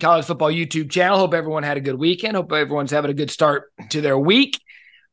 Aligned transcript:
College 0.00 0.24
Football 0.24 0.50
YouTube 0.50 0.90
channel. 0.90 1.18
Hope 1.18 1.34
everyone 1.34 1.62
had 1.62 1.76
a 1.76 1.80
good 1.80 1.94
weekend. 1.94 2.36
Hope 2.36 2.52
everyone's 2.52 2.90
having 2.90 3.10
a 3.10 3.14
good 3.14 3.30
start 3.30 3.72
to 3.90 4.00
their 4.00 4.18
week. 4.18 4.60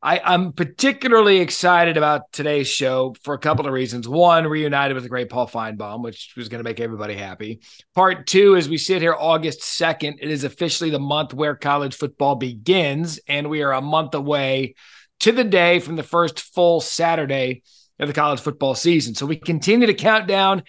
I, 0.00 0.34
am 0.34 0.52
particularly 0.52 1.38
excited 1.38 1.96
about 1.96 2.32
today's 2.32 2.68
show 2.68 3.16
for 3.22 3.34
a 3.34 3.38
couple 3.38 3.66
of 3.66 3.72
reasons. 3.72 4.08
One, 4.08 4.46
reunited 4.46 4.94
with 4.94 5.02
the 5.02 5.08
great 5.08 5.28
Paul 5.28 5.48
Finebaum, 5.48 6.02
which 6.02 6.32
was 6.36 6.48
going 6.48 6.60
to 6.60 6.68
make 6.68 6.78
everybody 6.78 7.14
happy. 7.14 7.60
Part 7.94 8.26
two, 8.28 8.56
as 8.56 8.68
we 8.68 8.78
sit 8.78 9.02
here 9.02 9.16
August 9.18 9.60
2nd, 9.60 10.18
it 10.20 10.30
is 10.30 10.44
officially 10.44 10.90
the 10.90 11.00
month 11.00 11.34
where 11.34 11.56
college 11.56 11.96
football 11.96 12.36
begins, 12.36 13.18
and 13.26 13.50
we 13.50 13.62
are 13.62 13.72
a 13.72 13.80
month 13.80 14.14
away 14.14 14.76
to 15.20 15.32
the 15.32 15.44
day 15.44 15.80
from 15.80 15.96
the 15.96 16.04
first 16.04 16.40
full 16.40 16.80
Saturday 16.80 17.62
of 17.98 18.06
the 18.06 18.14
college 18.14 18.40
football 18.40 18.76
season. 18.76 19.16
So 19.16 19.26
we 19.26 19.36
continue 19.36 19.88
to 19.88 19.94
count 19.94 20.28
down 20.28 20.62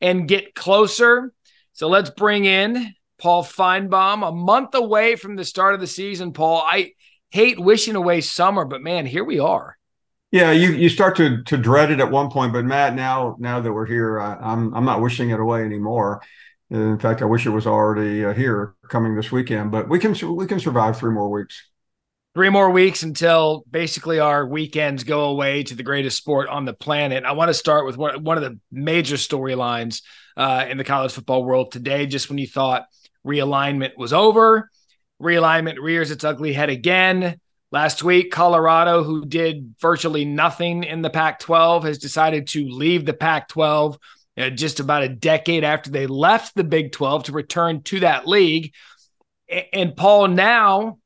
and 0.00 0.26
get 0.26 0.56
closer. 0.56 1.32
So 1.72 1.88
let's 1.88 2.10
bring 2.10 2.44
in 2.44 2.92
Paul 3.22 3.44
Finebaum, 3.44 4.26
a 4.26 4.32
month 4.32 4.74
away 4.74 5.14
from 5.14 5.36
the 5.36 5.44
start 5.44 5.74
of 5.74 5.80
the 5.80 5.86
season. 5.86 6.32
Paul, 6.32 6.60
I 6.66 6.94
hate 7.30 7.58
wishing 7.58 7.94
away 7.94 8.20
summer, 8.20 8.64
but 8.64 8.82
man, 8.82 9.06
here 9.06 9.22
we 9.22 9.38
are. 9.38 9.78
Yeah, 10.32 10.50
you 10.50 10.72
you 10.72 10.88
start 10.88 11.16
to 11.18 11.44
to 11.44 11.56
dread 11.56 11.92
it 11.92 12.00
at 12.00 12.10
one 12.10 12.30
point, 12.30 12.52
but 12.52 12.64
Matt, 12.64 12.96
now 12.96 13.36
now 13.38 13.60
that 13.60 13.72
we're 13.72 13.86
here, 13.86 14.18
I, 14.18 14.34
I'm 14.40 14.74
I'm 14.74 14.84
not 14.84 15.00
wishing 15.00 15.30
it 15.30 15.38
away 15.38 15.62
anymore. 15.62 16.20
In 16.70 16.98
fact, 16.98 17.22
I 17.22 17.26
wish 17.26 17.46
it 17.46 17.50
was 17.50 17.64
already 17.64 18.24
uh, 18.24 18.32
here 18.32 18.74
coming 18.88 19.14
this 19.14 19.30
weekend. 19.30 19.70
But 19.70 19.88
we 19.88 20.00
can 20.00 20.16
we 20.34 20.46
can 20.46 20.58
survive 20.58 20.98
three 20.98 21.12
more 21.12 21.30
weeks. 21.30 21.62
Three 22.34 22.48
more 22.48 22.70
weeks 22.70 23.04
until 23.04 23.62
basically 23.70 24.18
our 24.18 24.44
weekends 24.46 25.04
go 25.04 25.26
away 25.26 25.62
to 25.64 25.76
the 25.76 25.82
greatest 25.82 26.16
sport 26.16 26.48
on 26.48 26.64
the 26.64 26.72
planet. 26.72 27.24
I 27.24 27.32
want 27.32 27.50
to 27.50 27.54
start 27.54 27.84
with 27.84 27.98
one, 27.98 28.24
one 28.24 28.38
of 28.38 28.42
the 28.42 28.58
major 28.72 29.16
storylines 29.16 30.00
uh, 30.36 30.64
in 30.68 30.78
the 30.78 30.84
college 30.84 31.12
football 31.12 31.44
world 31.44 31.70
today. 31.70 32.06
Just 32.06 32.30
when 32.30 32.38
you 32.38 32.48
thought 32.48 32.86
realignment 33.26 33.96
was 33.96 34.12
over, 34.12 34.70
realignment 35.20 35.78
rears 35.80 36.10
its 36.10 36.24
ugly 36.24 36.52
head 36.52 36.70
again. 36.70 37.38
Last 37.70 38.02
week, 38.02 38.30
Colorado, 38.30 39.02
who 39.02 39.24
did 39.24 39.74
virtually 39.80 40.26
nothing 40.26 40.84
in 40.84 41.00
the 41.00 41.08
Pac 41.08 41.38
12, 41.38 41.84
has 41.84 41.98
decided 41.98 42.48
to 42.48 42.68
leave 42.68 43.06
the 43.06 43.14
Pac 43.14 43.48
12 43.48 43.98
uh, 44.36 44.50
just 44.50 44.80
about 44.80 45.02
a 45.02 45.08
decade 45.08 45.64
after 45.64 45.90
they 45.90 46.06
left 46.06 46.54
the 46.54 46.64
Big 46.64 46.92
12 46.92 47.24
to 47.24 47.32
return 47.32 47.82
to 47.84 48.00
that 48.00 48.26
league. 48.26 48.74
And 49.72 49.96
Paul, 49.96 50.28
now 50.28 50.98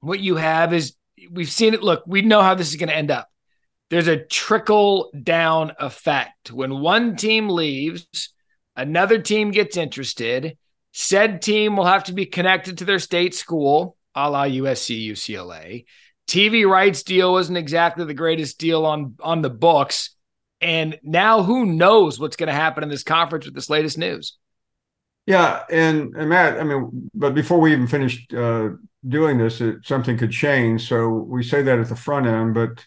what 0.00 0.20
you 0.20 0.36
have 0.36 0.72
is 0.72 0.94
we've 1.30 1.50
seen 1.50 1.74
it. 1.74 1.82
Look, 1.82 2.04
we 2.06 2.22
know 2.22 2.42
how 2.42 2.54
this 2.54 2.68
is 2.68 2.76
going 2.76 2.88
to 2.88 2.96
end 2.96 3.10
up. 3.10 3.28
There's 3.90 4.08
a 4.08 4.24
trickle 4.24 5.10
down 5.22 5.72
effect. 5.78 6.50
When 6.50 6.80
one 6.80 7.16
team 7.16 7.48
leaves, 7.48 8.32
another 8.74 9.18
team 9.18 9.52
gets 9.52 9.76
interested 9.76 10.56
Said 10.98 11.42
team 11.42 11.76
will 11.76 11.84
have 11.84 12.04
to 12.04 12.14
be 12.14 12.24
connected 12.24 12.78
to 12.78 12.86
their 12.86 12.98
state 12.98 13.34
school, 13.34 13.98
a 14.14 14.30
la 14.30 14.44
USC, 14.44 15.10
UCLA. 15.10 15.84
TV 16.26 16.66
rights 16.66 17.02
deal 17.02 17.32
wasn't 17.32 17.58
exactly 17.58 18.06
the 18.06 18.14
greatest 18.14 18.58
deal 18.58 18.86
on 18.86 19.14
on 19.20 19.42
the 19.42 19.50
books. 19.50 20.16
And 20.62 20.98
now 21.02 21.42
who 21.42 21.66
knows 21.66 22.18
what's 22.18 22.36
going 22.36 22.46
to 22.46 22.54
happen 22.54 22.82
in 22.82 22.88
this 22.88 23.02
conference 23.02 23.44
with 23.44 23.54
this 23.54 23.68
latest 23.68 23.98
news? 23.98 24.38
Yeah, 25.26 25.64
and, 25.70 26.16
and 26.16 26.30
Matt, 26.30 26.58
I 26.58 26.64
mean, 26.64 27.10
but 27.12 27.34
before 27.34 27.60
we 27.60 27.72
even 27.72 27.88
finished 27.88 28.32
uh, 28.32 28.70
doing 29.06 29.36
this, 29.36 29.60
it, 29.60 29.84
something 29.84 30.16
could 30.16 30.30
change. 30.30 30.88
So 30.88 31.10
we 31.10 31.42
say 31.42 31.60
that 31.60 31.78
at 31.78 31.90
the 31.90 31.94
front 31.94 32.26
end, 32.26 32.54
but 32.54 32.86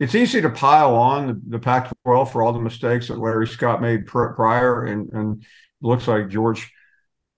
it's 0.00 0.16
easy 0.16 0.40
to 0.40 0.50
pile 0.50 0.96
on 0.96 1.28
the, 1.28 1.40
the 1.50 1.58
Pac-12 1.60 2.32
for 2.32 2.42
all 2.42 2.52
the 2.52 2.58
mistakes 2.58 3.06
that 3.06 3.20
Larry 3.20 3.46
Scott 3.46 3.80
made 3.80 4.06
pr- 4.06 4.32
prior, 4.32 4.86
and 4.86 5.08
and 5.12 5.46
looks 5.80 6.08
like 6.08 6.30
George 6.30 6.68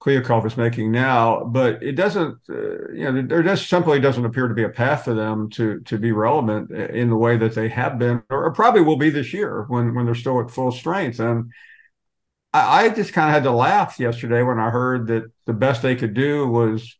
Kliavkoff 0.06 0.46
is 0.46 0.56
making 0.56 0.92
now, 0.92 1.42
but 1.42 1.82
it 1.82 1.92
doesn't, 1.92 2.38
uh, 2.48 2.92
you 2.92 3.10
know, 3.10 3.22
there 3.22 3.42
just 3.42 3.68
simply 3.68 3.98
doesn't 3.98 4.24
appear 4.24 4.46
to 4.46 4.54
be 4.54 4.62
a 4.62 4.68
path 4.68 5.04
for 5.04 5.14
them 5.14 5.50
to 5.50 5.80
to 5.80 5.98
be 5.98 6.12
relevant 6.12 6.70
in 6.70 7.10
the 7.10 7.16
way 7.16 7.36
that 7.36 7.56
they 7.56 7.68
have 7.68 7.98
been, 7.98 8.22
or 8.30 8.52
probably 8.52 8.82
will 8.82 8.96
be 8.96 9.10
this 9.10 9.32
year 9.32 9.64
when 9.68 9.94
when 9.94 10.06
they're 10.06 10.14
still 10.14 10.40
at 10.40 10.50
full 10.50 10.70
strength. 10.70 11.18
And 11.18 11.50
I, 12.52 12.84
I 12.84 12.88
just 12.90 13.12
kind 13.12 13.28
of 13.28 13.34
had 13.34 13.42
to 13.42 13.50
laugh 13.50 13.98
yesterday 13.98 14.42
when 14.42 14.60
I 14.60 14.70
heard 14.70 15.08
that 15.08 15.24
the 15.44 15.52
best 15.52 15.82
they 15.82 15.96
could 15.96 16.14
do 16.14 16.46
was 16.46 16.96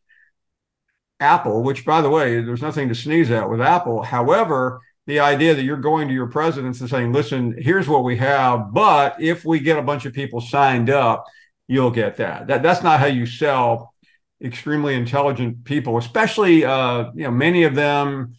Apple, 1.21 1.63
which, 1.63 1.85
by 1.85 2.01
the 2.01 2.11
way, 2.11 2.41
there's 2.41 2.63
nothing 2.63 2.89
to 2.89 2.95
sneeze 2.97 3.31
at 3.31 3.49
with 3.49 3.61
Apple. 3.61 4.03
However, 4.03 4.81
the 5.07 5.21
idea 5.21 5.55
that 5.55 5.63
you're 5.63 5.77
going 5.77 6.09
to 6.09 6.15
your 6.15 6.27
presidents 6.27 6.81
and 6.81 6.91
saying, 6.91 7.13
"Listen, 7.13 7.55
here's 7.57 7.87
what 7.87 8.03
we 8.03 8.17
have, 8.17 8.75
but 8.75 9.15
if 9.21 9.45
we 9.45 9.61
get 9.61 9.79
a 9.79 9.83
bunch 9.83 10.07
of 10.07 10.13
people 10.13 10.41
signed 10.41 10.91
up." 10.91 11.25
You'll 11.69 11.91
get 11.91 12.17
that. 12.17 12.47
That 12.47 12.63
that's 12.63 12.83
not 12.83 13.01
how 13.01 13.07
you 13.07 13.27
sell 13.27 13.95
extremely 14.43 14.95
intelligent 14.95 15.65
people, 15.65 15.99
especially 15.99 16.65
uh, 16.65 17.11
you 17.15 17.25
know 17.25 17.31
many 17.31 17.65
of 17.65 17.75
them 17.75 18.37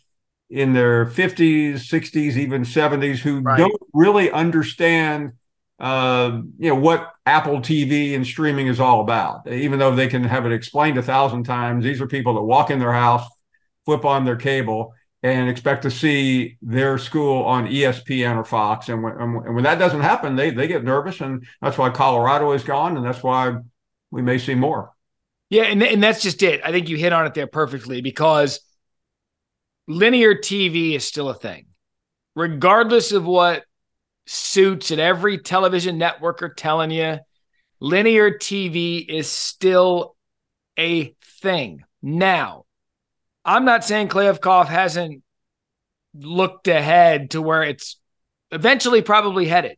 in 0.50 0.74
their 0.74 1.06
50s, 1.06 1.74
60s, 1.74 2.38
even 2.38 2.64
70s 2.64 3.18
who 3.18 3.42
right. 3.42 3.58
don't 3.58 3.82
really 3.94 4.32
understand 4.32 5.34
uh, 5.80 6.42
you 6.58 6.70
know 6.70 6.76
what 6.76 7.12
Apple 7.26 7.60
TV 7.60 8.16
and 8.16 8.26
streaming 8.26 8.68
is 8.68 8.80
all 8.80 9.02
about. 9.02 9.48
Even 9.52 9.78
though 9.78 9.96
they 9.96 10.08
can 10.08 10.24
have 10.24 10.46
it 10.46 10.52
explained 10.52 10.98
a 10.98 11.04
thousand 11.04 11.44
times, 11.44 11.84
these 11.84 12.02
are 12.02 12.08
people 12.08 12.34
that 12.36 12.42
walk 12.42 12.72
in 12.72 12.80
their 12.80 12.94
house, 12.94 13.28
flip 13.86 14.04
on 14.04 14.26
their 14.26 14.36
cable, 14.36 14.94
and 15.24 15.50
expect 15.50 15.84
to 15.84 15.92
see 15.92 16.58
their 16.62 16.98
school 16.98 17.44
on 17.44 17.68
ESPN 17.68 18.38
or 18.38 18.44
Fox. 18.44 18.90
And 18.90 19.04
when, 19.04 19.14
and 19.14 19.56
when 19.56 19.64
that 19.64 19.80
doesn't 19.80 20.02
happen, 20.02 20.36
they 20.36 20.52
they 20.52 20.68
get 20.68 20.84
nervous, 20.84 21.22
and 21.22 21.46
that's 21.62 21.78
why 21.78 21.90
Colorado 21.90 22.52
is 22.52 22.64
gone, 22.64 22.98
and 22.98 23.06
that's 23.06 23.24
why 23.24 23.58
we 24.12 24.22
may 24.22 24.38
see 24.38 24.56
more. 24.56 24.92
Yeah, 25.50 25.64
and 25.64 25.82
and 25.82 26.04
that's 26.04 26.22
just 26.22 26.44
it. 26.44 26.62
I 26.64 26.72
think 26.72 26.90
you 26.90 26.98
hit 26.98 27.14
on 27.14 27.26
it 27.26 27.34
there 27.34 27.48
perfectly 27.48 28.02
because 28.02 28.60
linear 29.88 30.36
TV 30.36 30.96
is 30.96 31.06
still 31.06 31.30
a 31.30 31.34
thing, 31.34 31.68
regardless 32.36 33.12
of 33.12 33.26
what 33.26 33.64
suits 34.28 34.92
and 34.92 35.02
every 35.02 35.40
television 35.40 35.98
network 35.98 36.44
are 36.44 36.54
telling 36.54 36.92
you. 36.92 37.18
Linear 37.80 38.32
TV 38.32 39.08
is 39.08 39.30
still 39.30 40.16
a 40.80 41.16
thing 41.42 41.84
now 42.02 42.66
I'm 43.48 43.64
not 43.64 43.86
saying 43.86 44.10
Kliavkoff 44.10 44.68
hasn't 44.68 45.24
looked 46.14 46.68
ahead 46.68 47.32
to 47.32 47.42
where 47.42 47.64
it's 47.64 47.98
eventually 48.52 49.02
probably 49.02 49.46
headed. 49.46 49.78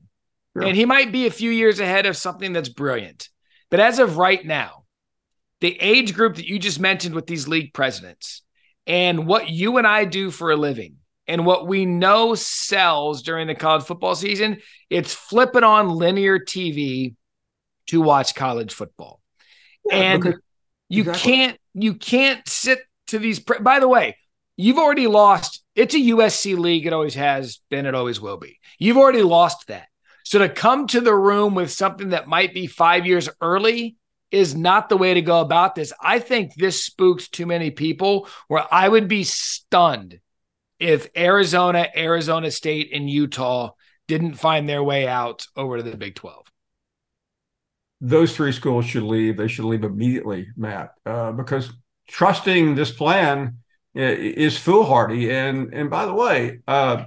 Sure. 0.58 0.66
And 0.66 0.76
he 0.76 0.86
might 0.86 1.12
be 1.12 1.28
a 1.28 1.32
few 1.32 1.52
years 1.52 1.80
ahead 1.80 2.08
of 2.08 2.18
something 2.18 2.52
that's 2.52 2.70
brilliant. 2.70 3.30
But 3.70 3.80
as 3.80 4.00
of 4.00 4.18
right 4.18 4.44
now, 4.44 4.86
the 5.62 5.78
age 5.80 6.16
group 6.16 6.38
that 6.38 6.48
you 6.48 6.58
just 6.58 6.80
mentioned 6.80 7.14
with 7.14 7.28
these 7.28 7.48
league 7.48 7.74
presidents 7.74 8.42
and 8.88 9.28
what 9.28 9.50
you 9.50 9.78
and 9.78 9.86
I 9.86 10.06
do 10.06 10.32
for 10.32 10.52
a 10.52 10.56
living 10.56 10.96
and 11.28 11.46
what 11.46 11.68
we 11.68 11.86
know 11.86 12.34
sells 12.34 13.22
during 13.22 13.46
the 13.46 13.56
college 13.56 13.84
football 13.86 14.16
season, 14.16 14.62
it's 14.90 15.14
flipping 15.14 15.64
on 15.64 15.90
linear 15.90 16.40
TV 16.40 17.14
to 17.88 18.02
watch 18.02 18.34
college 18.34 18.74
football. 18.74 19.22
Yeah, 19.86 19.96
and 19.96 20.36
you 20.88 21.02
exactly. 21.02 21.32
can't 21.32 21.60
you 21.76 21.94
can't 21.94 22.48
sit 22.48 22.80
to 23.10 23.20
these. 23.20 23.40
Pre- 23.40 23.60
By 23.60 23.80
the 23.80 23.88
way, 23.88 24.18
you've 24.58 24.78
already 24.78 25.08
lost. 25.08 25.64
It's 25.76 25.96
a 25.96 26.00
USC 26.00 26.58
league. 26.58 26.86
It 26.86 26.94
always 26.94 27.16
has 27.16 27.60
been. 27.70 27.86
It 27.86 27.96
always 27.96 28.20
will 28.20 28.38
be. 28.38 28.60
You've 28.78 28.98
already 28.98 29.22
lost 29.22 29.68
that. 29.68 29.88
So 30.24 30.40
to 30.40 30.50
come 30.50 30.88
to 30.88 31.02
the 31.02 31.16
room 31.16 31.56
with 31.56 31.72
something 31.72 32.10
that 32.10 32.28
might 32.28 32.54
be 32.54 32.68
five 32.68 33.06
years 33.06 33.30
early 33.42 33.98
is 34.32 34.56
not 34.56 34.90
the 34.90 34.98
way 34.98 35.16
to 35.16 35.22
go 35.22 35.42
about 35.42 35.76
this. 35.76 35.92
I 36.00 36.20
think 36.20 36.54
this 36.54 36.84
spooks 36.84 37.28
too 37.30 37.46
many 37.46 37.72
people 37.72 38.28
where 38.48 38.66
I 38.72 38.88
would 38.88 39.08
be 39.08 39.24
stunned 39.24 40.20
if 40.80 41.08
Arizona, 41.18 41.88
Arizona 41.96 42.52
State, 42.52 42.92
and 42.94 43.10
Utah 43.10 43.72
didn't 44.08 44.36
find 44.36 44.68
their 44.68 44.84
way 44.84 45.08
out 45.08 45.46
over 45.56 45.78
to 45.78 45.84
the 45.84 45.98
Big 45.98 46.16
12. 46.16 46.46
Those 48.02 48.36
three 48.36 48.52
schools 48.52 48.86
should 48.86 49.04
leave. 49.04 49.36
They 49.36 49.48
should 49.48 49.66
leave 49.66 49.84
immediately, 49.84 50.48
Matt, 50.56 50.92
uh, 51.06 51.32
because 51.34 51.72
trusting 52.10 52.76
this 52.76 52.92
plan 52.92 53.58
is 53.96 54.58
foolhardy. 54.58 55.32
And 55.32 55.74
and 55.74 55.90
by 55.90 56.06
the 56.06 56.14
way, 56.14 56.60
uh, 56.68 57.06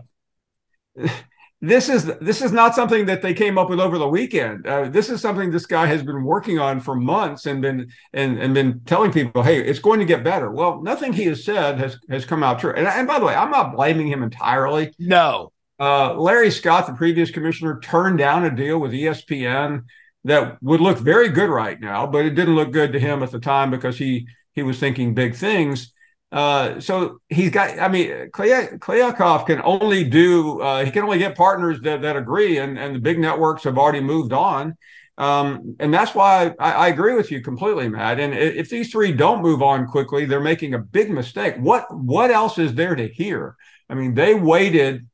this 1.61 1.89
is 1.89 2.07
this 2.21 2.43
is 2.43 2.53
not 2.53 2.75
something 2.75 3.07
that 3.07 3.23
they 3.23 3.35
came 3.35 3.59
up 3.59 3.69
with 3.69 3.81
over 3.81 3.99
the 3.99 4.09
weekend. 4.09 4.67
Uh, 4.67 4.89
this 4.89 5.11
is 5.11 5.21
something 5.21 5.51
this 5.51 5.67
guy 5.67 5.87
has 5.87 6.03
been 6.03 6.25
working 6.25 6.59
on 6.59 6.81
for 6.81 6.95
months 6.95 7.47
and 7.47 7.63
been 7.63 7.91
and 8.13 8.39
and 8.39 8.55
been 8.55 8.81
telling 8.87 9.13
people, 9.13 9.43
hey, 9.43 9.63
it's 9.63 9.79
going 9.79 10.01
to 10.01 10.07
get 10.07 10.25
better. 10.25 10.51
Well, 10.51 10.83
nothing 10.83 11.13
he 11.13 11.25
has 11.25 11.45
said 11.45 11.79
has 11.79 11.99
has 12.09 12.25
come 12.25 12.43
out 12.43 12.59
true. 12.59 12.73
And, 12.73 12.87
and 12.87 13.07
by 13.07 13.19
the 13.19 13.27
way, 13.27 13.35
I'm 13.35 13.51
not 13.51 13.75
blaming 13.75 14.09
him 14.09 14.23
entirely. 14.23 14.93
No. 14.99 15.53
Uh, 15.79 16.15
Larry 16.15 16.51
Scott, 16.51 16.87
the 16.87 16.93
previous 16.93 17.31
commissioner, 17.31 17.81
turned 17.81 18.19
down 18.19 18.45
a 18.45 18.55
deal 18.55 18.79
with 18.79 18.93
ESPN 18.93 19.85
that 20.25 20.63
would 20.63 20.81
look 20.81 20.99
very 20.99 21.29
good 21.29 21.51
right 21.51 21.81
now, 21.81 22.07
but 22.07 22.25
it 22.25 22.37
didn't 22.37 22.55
look 22.55 22.71
good 22.71 22.93
to 22.93 23.01
him 23.01 23.23
at 23.23 23.33
the 23.33 23.41
time 23.41 23.71
because 23.71 23.99
he 23.99 24.29
he 24.55 24.63
was 24.63 24.79
thinking 24.79 25.15
big 25.15 25.35
things. 25.35 25.93
Uh, 26.31 26.81
so 26.81 27.21
he's 27.29 27.51
got, 27.51 27.79
I 27.79 27.89
mean, 27.89 28.31
Kliavkoff 28.31 29.47
can 29.47 29.61
only 29.63 30.03
do, 30.05 30.61
uh, 30.63 30.85
he 30.85 30.91
can 30.91 31.05
only 31.05 31.19
get 31.19 31.37
partners 31.37 31.81
that, 31.83 32.01
that 32.03 32.17
agree, 32.17 32.57
and, 32.57 32.79
and 32.79 32.95
the 32.97 33.01
big 33.01 33.19
networks 33.19 33.65
have 33.65 33.77
already 33.77 34.01
moved 34.01 34.33
on. 34.33 34.77
Um, 35.19 35.77
and 35.79 35.93
that's 35.93 36.15
why 36.15 36.55
I, 36.59 36.73
I, 36.73 36.89
agree 36.89 37.15
with 37.15 37.31
you 37.31 37.43
completely, 37.43 37.87
Matt. 37.87 38.19
And 38.19 38.33
if 38.33 38.71
these 38.71 38.91
three 38.91 39.13
don't 39.13 39.43
move 39.43 39.63
on 39.63 39.87
quickly, 39.87 40.25
they're 40.25 40.41
making 40.41 40.73
a 40.73 40.79
big 40.79 41.11
mistake. 41.11 41.57
What 41.59 41.85
what 41.95 42.31
else 42.31 42.59
is 42.59 42.75
there 42.75 42.95
to 42.95 43.07
hear? 43.09 43.57
I 43.91 43.95
mean, 43.95 44.15
they 44.15 44.35
waited 44.35 45.07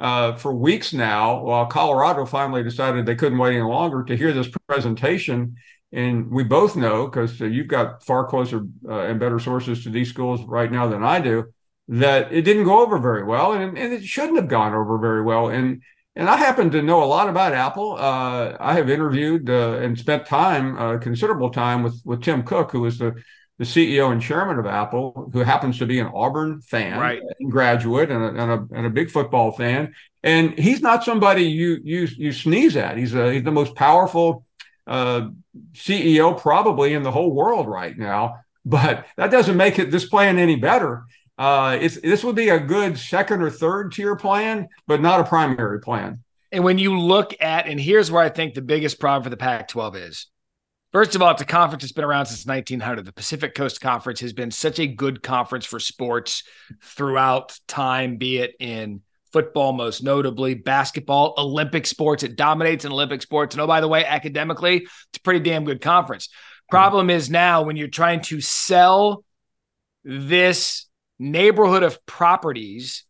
uh, 0.00 0.34
for 0.36 0.54
weeks 0.54 0.94
now 0.94 1.42
while 1.42 1.66
Colorado 1.66 2.24
finally 2.24 2.62
decided 2.62 3.04
they 3.04 3.14
couldn't 3.14 3.38
wait 3.38 3.54
any 3.54 3.62
longer 3.62 4.02
to 4.04 4.16
hear 4.16 4.32
this 4.32 4.48
presentation. 4.66 5.56
And 5.94 6.30
we 6.30 6.42
both 6.42 6.74
know 6.74 7.06
because 7.06 7.40
uh, 7.40 7.44
you've 7.44 7.68
got 7.68 8.02
far 8.02 8.26
closer 8.26 8.66
uh, 8.88 9.02
and 9.02 9.20
better 9.20 9.38
sources 9.38 9.84
to 9.84 9.90
these 9.90 10.08
schools 10.08 10.42
right 10.42 10.70
now 10.70 10.88
than 10.88 11.04
I 11.04 11.20
do 11.20 11.46
that 11.88 12.32
it 12.32 12.42
didn't 12.42 12.64
go 12.64 12.80
over 12.80 12.98
very 12.98 13.24
well, 13.24 13.52
and, 13.52 13.76
and 13.76 13.92
it 13.92 14.04
shouldn't 14.04 14.36
have 14.36 14.48
gone 14.48 14.74
over 14.74 14.98
very 14.98 15.22
well. 15.22 15.48
And 15.48 15.82
and 16.16 16.28
I 16.28 16.36
happen 16.36 16.70
to 16.70 16.82
know 16.82 17.02
a 17.02 17.06
lot 17.06 17.28
about 17.28 17.52
Apple. 17.52 17.96
Uh, 17.98 18.56
I 18.60 18.74
have 18.74 18.88
interviewed 18.88 19.50
uh, 19.50 19.78
and 19.80 19.98
spent 19.98 20.26
time, 20.26 20.78
uh, 20.78 20.98
considerable 20.98 21.50
time, 21.50 21.82
with 21.82 22.00
with 22.04 22.22
Tim 22.22 22.42
Cook, 22.42 22.72
who 22.72 22.84
is 22.86 22.98
the 22.98 23.14
the 23.58 23.64
CEO 23.64 24.10
and 24.10 24.20
chairman 24.20 24.58
of 24.58 24.66
Apple, 24.66 25.30
who 25.32 25.40
happens 25.40 25.78
to 25.78 25.86
be 25.86 26.00
an 26.00 26.10
Auburn 26.12 26.60
fan, 26.60 26.98
right. 26.98 27.20
graduate, 27.48 28.10
and 28.10 28.24
a, 28.24 28.42
and 28.42 28.50
a, 28.50 28.76
and 28.76 28.86
a 28.86 28.90
big 28.90 29.10
football 29.10 29.52
fan. 29.52 29.94
And 30.24 30.58
he's 30.58 30.80
not 30.80 31.04
somebody 31.04 31.44
you 31.44 31.80
you 31.84 32.08
you 32.16 32.32
sneeze 32.32 32.76
at. 32.76 32.96
He's 32.96 33.14
a, 33.14 33.32
he's 33.32 33.44
the 33.44 33.52
most 33.52 33.74
powerful 33.74 34.44
uh, 34.86 35.28
CEO 35.72 36.38
probably 36.38 36.94
in 36.94 37.02
the 37.02 37.10
whole 37.10 37.32
world 37.32 37.68
right 37.68 37.96
now. 37.96 38.40
But 38.64 39.06
that 39.16 39.30
doesn't 39.30 39.56
make 39.56 39.78
it 39.78 39.90
this 39.90 40.06
plan 40.06 40.38
any 40.38 40.56
better. 40.56 41.04
Uh, 41.36 41.76
it's 41.80 42.00
this 42.00 42.24
would 42.24 42.36
be 42.36 42.48
a 42.48 42.60
good 42.60 42.98
second 42.98 43.42
or 43.42 43.50
third 43.50 43.92
tier 43.92 44.16
plan, 44.16 44.68
but 44.86 45.00
not 45.00 45.20
a 45.20 45.24
primary 45.24 45.80
plan. 45.80 46.20
And 46.52 46.62
when 46.62 46.78
you 46.78 46.98
look 46.98 47.34
at, 47.40 47.66
and 47.66 47.80
here's 47.80 48.10
where 48.10 48.22
I 48.22 48.28
think 48.28 48.54
the 48.54 48.62
biggest 48.62 49.00
problem 49.00 49.24
for 49.24 49.30
the 49.30 49.36
Pac 49.36 49.68
12 49.68 49.96
is. 49.96 50.26
First 50.92 51.16
of 51.16 51.22
all, 51.22 51.32
it's 51.32 51.42
a 51.42 51.44
conference 51.44 51.82
that's 51.82 51.92
been 51.92 52.04
around 52.04 52.26
since 52.26 52.46
1900. 52.46 53.04
The 53.04 53.12
Pacific 53.12 53.56
Coast 53.56 53.80
Conference 53.80 54.20
has 54.20 54.32
been 54.32 54.52
such 54.52 54.78
a 54.78 54.86
good 54.86 55.24
conference 55.24 55.66
for 55.66 55.80
sports 55.80 56.44
throughout 56.80 57.58
time, 57.66 58.16
be 58.16 58.38
it 58.38 58.54
in 58.60 59.02
football, 59.34 59.72
most 59.72 60.04
notably 60.04 60.54
basketball, 60.54 61.34
Olympic 61.36 61.86
sports. 61.86 62.22
It 62.22 62.36
dominates 62.36 62.84
in 62.84 62.92
Olympic 62.92 63.20
sports. 63.20 63.56
And 63.56 63.60
oh, 63.60 63.66
by 63.66 63.80
the 63.80 63.88
way, 63.88 64.06
academically, 64.06 64.76
it's 64.76 65.16
a 65.16 65.20
pretty 65.20 65.40
damn 65.40 65.64
good 65.64 65.80
conference. 65.80 66.28
Problem 66.70 67.10
is 67.10 67.28
now 67.28 67.62
when 67.62 67.74
you're 67.74 67.88
trying 67.88 68.20
to 68.22 68.40
sell 68.40 69.24
this 70.04 70.86
neighborhood 71.18 71.82
of 71.82 71.98
properties, 72.06 73.04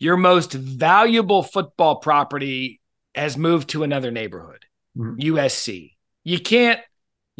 your 0.00 0.16
most 0.16 0.52
valuable 0.52 1.44
football 1.44 2.00
property 2.00 2.80
has 3.14 3.36
moved 3.36 3.68
to 3.70 3.84
another 3.84 4.10
neighborhood, 4.10 4.64
mm-hmm. 4.96 5.20
USC. 5.20 5.92
You 6.24 6.40
can't 6.40 6.80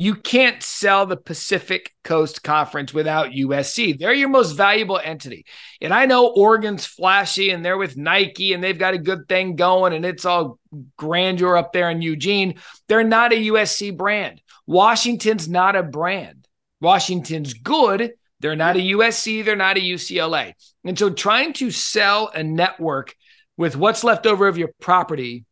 you 0.01 0.15
can't 0.15 0.63
sell 0.63 1.07
the 1.07 1.17
Pacific 1.17 1.93
Coast 2.05 2.45
Conference 2.45 2.95
without 2.95 3.33
USC. 3.33 3.99
They're 3.99 4.13
your 4.13 4.29
most 4.29 4.53
valuable 4.53 5.01
entity. 5.03 5.45
And 5.81 5.93
I 5.93 6.07
know 6.07 6.29
Oregon's 6.29 6.87
flashy 6.87 7.51
and 7.51 7.65
they're 7.65 7.77
with 7.77 7.97
Nike 7.97 8.53
and 8.53 8.63
they've 8.63 8.79
got 8.79 8.95
a 8.95 8.99
good 8.99 9.29
thing 9.29 9.57
going 9.57 9.93
and 9.93 10.05
it's 10.05 10.25
all 10.25 10.61
grandeur 10.97 11.57
up 11.57 11.73
there 11.73 11.91
in 11.91 12.01
Eugene. 12.01 12.61
They're 12.87 13.03
not 13.03 13.33
a 13.33 13.49
USC 13.49 13.97
brand. 13.97 14.41
Washington's 14.69 15.49
not 15.49 15.75
a 15.75 15.83
brand. 15.83 16.47
Washington's 16.81 17.55
good, 17.55 18.13
they're 18.39 18.55
not 18.55 18.77
a 18.77 18.91
USC, 18.93 19.45
they're 19.45 19.57
not 19.57 19.79
a 19.79 19.81
UCLA. 19.81 20.53
And 20.85 20.97
so 20.97 21.11
trying 21.11 21.55
to 21.55 21.73
sell 21.73 22.31
a 22.33 22.45
network 22.45 23.17
with 23.57 23.75
what's 23.75 24.05
left 24.05 24.27
over 24.27 24.47
of 24.47 24.59
your 24.59 24.71
property 24.81 25.45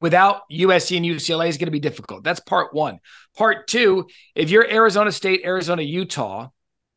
without 0.00 0.42
USC 0.50 0.96
and 0.96 1.06
UCLA 1.06 1.48
is 1.48 1.58
going 1.58 1.66
to 1.66 1.72
be 1.72 1.80
difficult. 1.80 2.24
That's 2.24 2.40
part 2.40 2.74
one. 2.74 2.98
Part 3.36 3.68
two, 3.68 4.06
if 4.34 4.50
you're 4.50 4.70
Arizona 4.70 5.12
State, 5.12 5.42
Arizona, 5.44 5.82
Utah, 5.82 6.48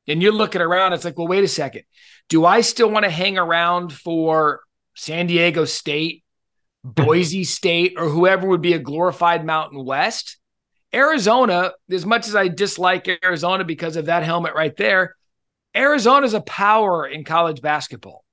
and 0.07 0.21
you're 0.21 0.31
looking 0.31 0.61
around, 0.61 0.93
it's 0.93 1.05
like, 1.05 1.17
well, 1.17 1.27
wait 1.27 1.43
a 1.43 1.47
second. 1.47 1.83
Do 2.29 2.45
I 2.45 2.61
still 2.61 2.89
want 2.89 3.05
to 3.05 3.11
hang 3.11 3.37
around 3.37 3.93
for 3.93 4.61
San 4.95 5.27
Diego 5.27 5.65
State, 5.65 6.23
Boise 6.83 7.43
State, 7.43 7.93
or 7.97 8.09
whoever 8.09 8.47
would 8.47 8.61
be 8.61 8.73
a 8.73 8.79
glorified 8.79 9.45
Mountain 9.45 9.83
West? 9.85 10.37
Arizona, 10.93 11.73
as 11.91 12.05
much 12.05 12.27
as 12.27 12.35
I 12.35 12.47
dislike 12.47 13.07
Arizona 13.23 13.63
because 13.63 13.95
of 13.95 14.05
that 14.05 14.23
helmet 14.23 14.55
right 14.55 14.75
there, 14.75 15.15
Arizona's 15.75 16.33
a 16.33 16.41
power 16.41 17.05
in 17.05 17.23
college 17.23 17.61
basketball. 17.61 18.23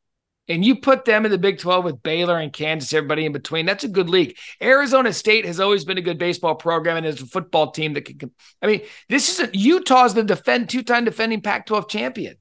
And 0.49 0.65
you 0.65 0.77
put 0.77 1.05
them 1.05 1.25
in 1.25 1.33
the 1.33 1.39
Big 1.39 1.59
12 1.59 1.85
with 1.85 2.03
Baylor 2.03 2.39
and 2.39 2.53
Kansas, 2.53 2.93
everybody 2.93 3.27
in 3.27 3.33
between. 3.33 3.67
That's 3.67 3.85
a 3.85 3.89
good 3.89 4.09
league. 4.09 4.37
Arizona 4.63 5.13
State 5.13 5.45
has 5.45 5.59
always 5.59 5.85
been 5.85 5.99
a 5.99 6.03
good 6.03 6.19
baseball 6.19 6.55
program 6.55 6.97
and 6.97 7.07
is 7.07 7.21
a 7.21 7.27
football 7.27 7.73
team 7.73 7.95
that 7.95 8.05
can. 8.05 8.31
I 8.63 8.67
mean, 8.67 8.83
this 9.09 9.29
is 9.29 9.49
a, 9.49 9.57
Utah's 9.57 10.15
the 10.15 10.23
defend 10.23 10.69
two-time 10.69 11.05
defending 11.05 11.41
Pac-12 11.41 11.89
champion. 11.89 12.37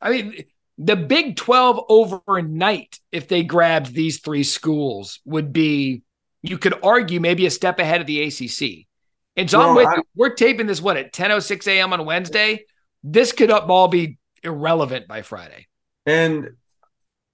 I 0.00 0.10
mean, 0.10 0.44
the 0.78 0.96
Big 0.96 1.36
12 1.36 1.84
overnight, 1.88 2.98
if 3.12 3.28
they 3.28 3.42
grabbed 3.42 3.94
these 3.94 4.20
three 4.20 4.44
schools, 4.44 5.20
would 5.24 5.52
be 5.52 6.02
you 6.42 6.58
could 6.58 6.74
argue 6.82 7.20
maybe 7.20 7.46
a 7.46 7.50
step 7.50 7.78
ahead 7.78 8.00
of 8.00 8.06
the 8.06 8.22
ACC. 8.22 8.86
And 9.36 9.48
John, 9.48 9.74
well, 9.74 9.86
I, 9.86 9.98
we're 10.14 10.34
taping 10.34 10.66
this 10.66 10.80
what 10.80 10.96
at 10.96 11.12
10:06 11.12 11.66
a.m. 11.68 11.92
on 11.92 12.06
Wednesday. 12.06 12.64
This 13.02 13.32
could 13.32 13.50
all 13.50 13.88
be 13.88 14.18
irrelevant 14.42 15.06
by 15.06 15.22
Friday. 15.22 15.66
And 16.06 16.50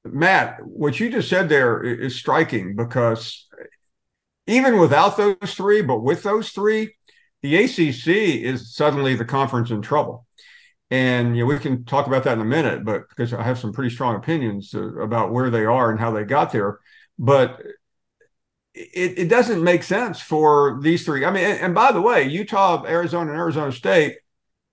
Matt, 0.05 0.65
what 0.65 0.99
you 0.99 1.11
just 1.11 1.29
said 1.29 1.49
there 1.49 1.83
is 1.83 2.17
striking 2.17 2.75
because 2.75 3.47
even 4.47 4.79
without 4.79 5.17
those 5.17 5.37
three, 5.55 5.83
but 5.83 6.03
with 6.03 6.23
those 6.23 6.51
three, 6.51 6.95
the 7.43 7.57
ACC 7.57 8.09
is 8.43 8.75
suddenly 8.75 9.15
the 9.15 9.25
conference 9.25 9.71
in 9.71 9.83
trouble. 9.83 10.27
And 10.91 11.37
you 11.37 11.45
know, 11.45 11.49
we 11.49 11.59
can 11.59 11.85
talk 11.85 12.07
about 12.07 12.25
that 12.25 12.35
in 12.35 12.41
a 12.41 12.45
minute, 12.45 12.85
but 12.85 13.09
because 13.09 13.33
I 13.33 13.43
have 13.43 13.59
some 13.59 13.73
pretty 13.73 13.95
strong 13.95 14.17
opinions 14.17 14.75
about 14.75 15.33
where 15.33 15.51
they 15.51 15.65
are 15.65 15.91
and 15.91 15.99
how 15.99 16.11
they 16.11 16.25
got 16.25 16.53
there. 16.53 16.81
But 17.19 17.63
it, 18.75 19.19
it 19.19 19.29
doesn't 19.29 19.63
make 19.63 19.83
sense 19.83 20.21
for 20.21 20.79
these 20.83 21.05
three. 21.05 21.25
I 21.25 21.31
mean, 21.31 21.45
and 21.45 21.75
by 21.75 21.93
the 21.93 22.01
way, 22.01 22.25
Utah, 22.25 22.85
Arizona, 22.85 23.31
and 23.31 23.39
Arizona 23.39 23.73
State, 23.73 24.17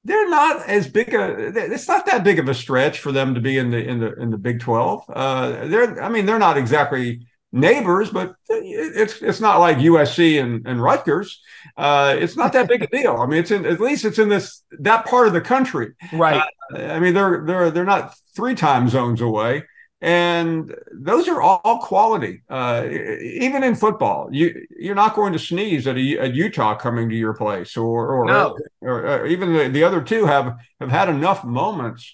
they're 0.10 0.30
not 0.30 0.68
as 0.68 0.88
big 0.88 1.14
a. 1.14 1.54
It's 1.72 1.88
not 1.88 2.08
that 2.08 2.24
big 2.24 2.40
of 2.40 2.50
a 2.50 2.54
stretch 2.54 3.00
for 3.00 3.12
them 3.12 3.36
to 3.36 3.40
be 3.40 3.60
in 3.60 3.70
the 3.70 3.78
in 3.78 4.00
the 4.00 4.14
in 4.16 4.32
the 4.32 4.40
Big 4.40 4.60
Twelve. 4.60 5.04
Uh, 5.08 5.68
they're, 5.68 6.02
I 6.02 6.10
mean, 6.10 6.26
they're 6.26 6.40
not 6.40 6.58
exactly 6.58 7.28
neighbors, 7.52 8.10
but 8.10 8.34
it's 8.50 9.22
it's 9.22 9.40
not 9.40 9.60
like 9.60 9.78
USC 9.78 10.42
and, 10.42 10.66
and 10.68 10.82
Rutgers. 10.82 11.40
Uh, 11.78 12.16
it's 12.18 12.36
not 12.36 12.54
that 12.54 12.68
big 12.68 12.82
a 12.82 12.88
deal. 12.92 13.18
I 13.18 13.28
mean, 13.28 13.40
it's 13.40 13.52
in 13.52 13.68
at 13.68 13.80
least 13.80 14.04
it's 14.04 14.18
in 14.18 14.30
this 14.30 14.64
that 14.80 15.06
part 15.06 15.28
of 15.28 15.34
the 15.34 15.42
country, 15.42 15.94
right? 16.12 16.42
Uh, 16.74 16.82
I 16.82 17.00
mean, 17.00 17.14
they're 17.14 17.44
they're 17.46 17.70
they're 17.70 17.86
not 17.86 18.16
three 18.36 18.56
time 18.56 18.90
zones 18.90 19.22
away 19.22 19.64
and 20.02 20.74
those 20.94 21.28
are 21.28 21.42
all 21.42 21.80
quality. 21.80 22.42
Uh, 22.50 22.88
even 22.90 23.64
in 23.64 23.76
football, 23.76 24.30
you 24.32 24.66
you're 24.78 24.96
not 24.96 25.16
going 25.16 25.34
to 25.34 25.40
sneeze 25.40 25.88
at, 25.88 25.98
a, 25.98 26.20
at 26.20 26.36
Utah 26.36 26.76
coming 26.76 27.10
to 27.10 27.16
your 27.16 27.34
place, 27.34 27.76
or 27.76 28.08
or, 28.08 28.26
no. 28.26 28.58
or, 28.82 29.06
or 29.06 29.26
even 29.28 29.54
the, 29.54 29.68
the 29.70 29.84
other 29.84 30.02
two 30.02 30.26
have 30.26 30.58
have 30.80 30.90
had 30.90 31.10
enough 31.10 31.44
moments, 31.44 32.14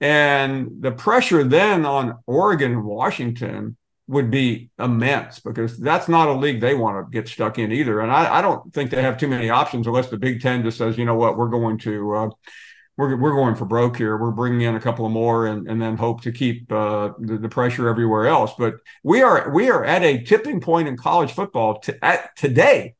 and 0.00 0.68
the 0.80 0.92
pressure 0.92 1.42
then 1.42 1.84
on 1.84 2.18
Oregon, 2.26 2.84
Washington 2.84 3.76
would 4.06 4.30
be 4.30 4.70
immense 4.78 5.40
because 5.40 5.78
that's 5.78 6.08
not 6.08 6.28
a 6.28 6.32
league 6.32 6.60
they 6.60 6.74
want 6.74 7.04
to 7.04 7.10
get 7.10 7.26
stuck 7.26 7.58
in 7.58 7.72
either. 7.72 8.00
And 8.00 8.12
I, 8.12 8.36
I 8.38 8.42
don't 8.42 8.72
think 8.74 8.90
they 8.90 9.00
have 9.00 9.16
too 9.16 9.28
many 9.28 9.48
options 9.48 9.86
unless 9.86 10.10
the 10.10 10.18
Big 10.18 10.42
Ten 10.42 10.62
just 10.62 10.76
says, 10.76 10.98
you 10.98 11.06
know 11.06 11.14
what, 11.14 11.38
we're 11.38 11.48
going 11.48 11.78
to. 11.78 12.14
Uh, 12.14 12.30
we're, 12.96 13.16
we're 13.16 13.34
going 13.34 13.54
for 13.54 13.64
broke 13.64 13.96
here. 13.96 14.16
We're 14.16 14.30
bringing 14.30 14.62
in 14.62 14.76
a 14.76 14.80
couple 14.80 15.04
of 15.04 15.12
more 15.12 15.46
and, 15.46 15.68
and 15.68 15.80
then 15.80 15.96
hope 15.96 16.22
to 16.22 16.32
keep 16.32 16.70
uh, 16.70 17.12
the, 17.18 17.38
the, 17.38 17.48
pressure 17.48 17.88
everywhere 17.88 18.26
else. 18.26 18.52
But 18.56 18.76
we 19.02 19.22
are 19.22 19.50
we 19.50 19.70
are 19.70 19.84
at 19.84 20.02
a 20.02 20.22
tipping 20.22 20.60
point 20.60 20.86
in 20.86 20.96
college 20.96 21.32
football 21.32 21.80
to, 21.80 22.04
at 22.04 22.36
today 22.36 22.94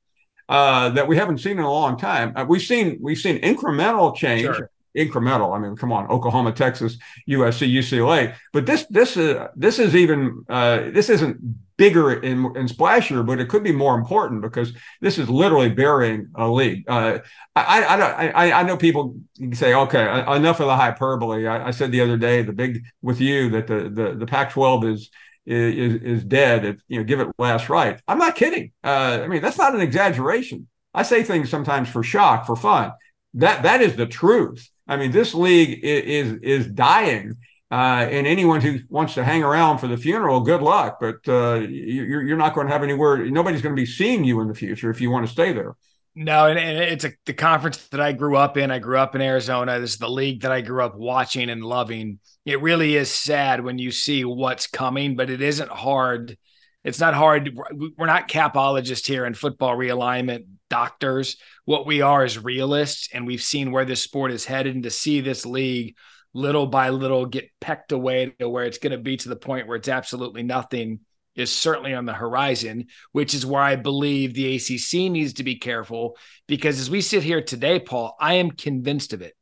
uh, 0.48 0.90
that 0.90 1.06
we 1.06 1.16
haven't 1.16 1.38
seen 1.38 1.58
in 1.58 1.64
a 1.64 1.70
long 1.70 1.96
time. 1.96 2.32
Uh, 2.36 2.44
we've 2.48 2.62
seen 2.62 2.98
we've 3.00 3.18
seen 3.18 3.40
incremental 3.40 4.14
change. 4.14 4.42
Sure. 4.42 4.70
Incremental. 4.96 5.56
I 5.56 5.58
mean, 5.58 5.74
come 5.74 5.90
on, 5.90 6.06
Oklahoma, 6.06 6.52
Texas, 6.52 6.98
USC, 7.28 7.68
UCLA. 7.68 8.36
But 8.52 8.64
this 8.64 8.86
this 8.90 9.16
is 9.16 9.36
this 9.56 9.80
is 9.80 9.96
even 9.96 10.44
uh, 10.48 10.90
this 10.92 11.08
isn't 11.08 11.38
bigger 11.76 12.12
and, 12.12 12.56
and 12.56 12.68
splashier, 12.68 13.26
but 13.26 13.40
it 13.40 13.48
could 13.48 13.64
be 13.64 13.72
more 13.72 13.96
important 13.96 14.42
because 14.42 14.72
this 15.00 15.18
is 15.18 15.28
literally 15.28 15.68
burying 15.68 16.28
a 16.34 16.48
league. 16.48 16.84
Uh, 16.88 17.18
I, 17.56 17.82
I, 17.82 18.26
I, 18.28 18.60
I 18.60 18.62
know 18.62 18.76
people 18.76 19.16
say, 19.52 19.74
okay, 19.74 20.02
enough 20.36 20.60
of 20.60 20.66
the 20.66 20.76
hyperbole. 20.76 21.46
I, 21.46 21.68
I, 21.68 21.70
said 21.70 21.90
the 21.90 22.00
other 22.00 22.16
day, 22.16 22.42
the 22.42 22.52
big 22.52 22.84
with 23.02 23.20
you 23.20 23.50
that 23.50 23.66
the 23.66 23.88
the, 23.90 24.14
the 24.14 24.26
Pac-12 24.26 24.92
is 24.92 25.10
is 25.46 26.02
is 26.02 26.24
dead. 26.24 26.64
If 26.64 26.80
you 26.88 26.98
know, 26.98 27.04
give 27.04 27.20
it 27.20 27.28
last 27.38 27.68
right. 27.68 28.00
I'm 28.08 28.18
not 28.18 28.36
kidding. 28.36 28.72
Uh, 28.82 29.20
I 29.22 29.26
mean, 29.26 29.42
that's 29.42 29.58
not 29.58 29.74
an 29.74 29.80
exaggeration. 29.80 30.68
I 30.94 31.02
say 31.02 31.22
things 31.22 31.50
sometimes 31.50 31.88
for 31.88 32.02
shock, 32.02 32.46
for 32.46 32.56
fun. 32.56 32.92
That 33.34 33.62
that 33.64 33.82
is 33.82 33.96
the 33.96 34.06
truth. 34.06 34.68
I 34.86 34.96
mean, 34.96 35.12
this 35.12 35.34
league 35.34 35.80
is, 35.82 36.34
is 36.42 36.66
dying 36.66 37.36
uh, 37.74 38.06
and 38.08 38.24
anyone 38.24 38.60
who 38.60 38.78
wants 38.88 39.14
to 39.14 39.24
hang 39.24 39.42
around 39.42 39.78
for 39.78 39.88
the 39.88 39.96
funeral, 39.96 40.38
good 40.38 40.62
luck. 40.62 40.98
But 41.00 41.26
uh, 41.26 41.54
you're, 41.54 42.22
you're 42.22 42.36
not 42.36 42.54
going 42.54 42.68
to 42.68 42.72
have 42.72 42.84
anywhere. 42.84 43.28
Nobody's 43.28 43.62
going 43.62 43.74
to 43.74 43.82
be 43.82 43.84
seeing 43.84 44.22
you 44.22 44.40
in 44.42 44.46
the 44.46 44.54
future 44.54 44.90
if 44.90 45.00
you 45.00 45.10
want 45.10 45.26
to 45.26 45.32
stay 45.32 45.52
there. 45.52 45.74
No, 46.14 46.46
and, 46.46 46.56
and 46.56 46.78
it's 46.78 47.04
a, 47.04 47.14
the 47.26 47.32
conference 47.32 47.78
that 47.88 48.00
I 48.00 48.12
grew 48.12 48.36
up 48.36 48.56
in. 48.56 48.70
I 48.70 48.78
grew 48.78 48.96
up 48.96 49.16
in 49.16 49.20
Arizona. 49.20 49.80
This 49.80 49.94
is 49.94 49.98
the 49.98 50.08
league 50.08 50.42
that 50.42 50.52
I 50.52 50.60
grew 50.60 50.84
up 50.84 50.94
watching 50.94 51.50
and 51.50 51.64
loving. 51.64 52.20
It 52.46 52.62
really 52.62 52.94
is 52.94 53.10
sad 53.10 53.64
when 53.64 53.78
you 53.78 53.90
see 53.90 54.24
what's 54.24 54.68
coming, 54.68 55.16
but 55.16 55.28
it 55.28 55.42
isn't 55.42 55.70
hard. 55.70 56.38
It's 56.84 57.00
not 57.00 57.14
hard. 57.14 57.58
We're 57.98 58.06
not 58.06 58.28
capologists 58.28 59.08
here 59.08 59.26
in 59.26 59.34
football 59.34 59.76
realignment 59.76 60.44
doctors. 60.70 61.38
What 61.64 61.86
we 61.86 62.02
are 62.02 62.24
is 62.24 62.38
realists, 62.38 63.08
and 63.12 63.26
we've 63.26 63.42
seen 63.42 63.72
where 63.72 63.84
this 63.84 64.04
sport 64.04 64.30
is 64.30 64.44
headed. 64.44 64.76
And 64.76 64.84
to 64.84 64.90
see 64.90 65.20
this 65.20 65.44
league 65.44 65.96
little 66.34 66.66
by 66.66 66.90
little 66.90 67.24
get 67.24 67.48
pecked 67.60 67.92
away 67.92 68.34
to 68.38 68.48
where 68.48 68.64
it's 68.64 68.78
going 68.78 68.90
to 68.90 68.98
be 68.98 69.16
to 69.16 69.28
the 69.28 69.36
point 69.36 69.66
where 69.66 69.76
it's 69.76 69.88
absolutely 69.88 70.42
nothing 70.42 71.00
is 71.36 71.50
certainly 71.50 71.94
on 71.94 72.04
the 72.04 72.12
horizon, 72.12 72.86
which 73.12 73.34
is 73.34 73.46
where 73.46 73.62
I 73.62 73.76
believe 73.76 74.34
the 74.34 74.56
ACC 74.56 75.10
needs 75.10 75.34
to 75.34 75.44
be 75.44 75.56
careful 75.56 76.16
because 76.46 76.78
as 76.78 76.90
we 76.90 77.00
sit 77.00 77.22
here 77.22 77.42
today, 77.42 77.80
Paul, 77.80 78.16
I 78.20 78.34
am 78.34 78.50
convinced 78.50 79.12
of 79.12 79.22
it. 79.22 79.34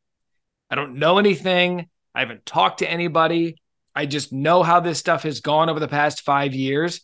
I 0.71 0.75
don't 0.75 0.97
know 0.97 1.19
anything. 1.19 1.89
I 2.15 2.21
haven't 2.21 2.47
talked 2.47 2.79
to 2.79 2.91
anybody. 2.91 3.57
I 3.95 4.07
just 4.07 4.33
know 4.33 4.63
how 4.63 4.81
this 4.81 4.99
stuff 4.99 5.25
has 5.25 5.41
gone 5.41 5.69
over 5.69 5.81
the 5.81 5.89
past 5.89 6.23
five 6.23 6.55
years. 6.55 7.03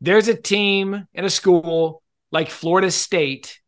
There's 0.00 0.28
a 0.28 0.40
team 0.40 1.06
in 1.12 1.24
a 1.24 1.30
school 1.30 2.02
like 2.30 2.50
Florida 2.50 2.90
State 2.90 3.58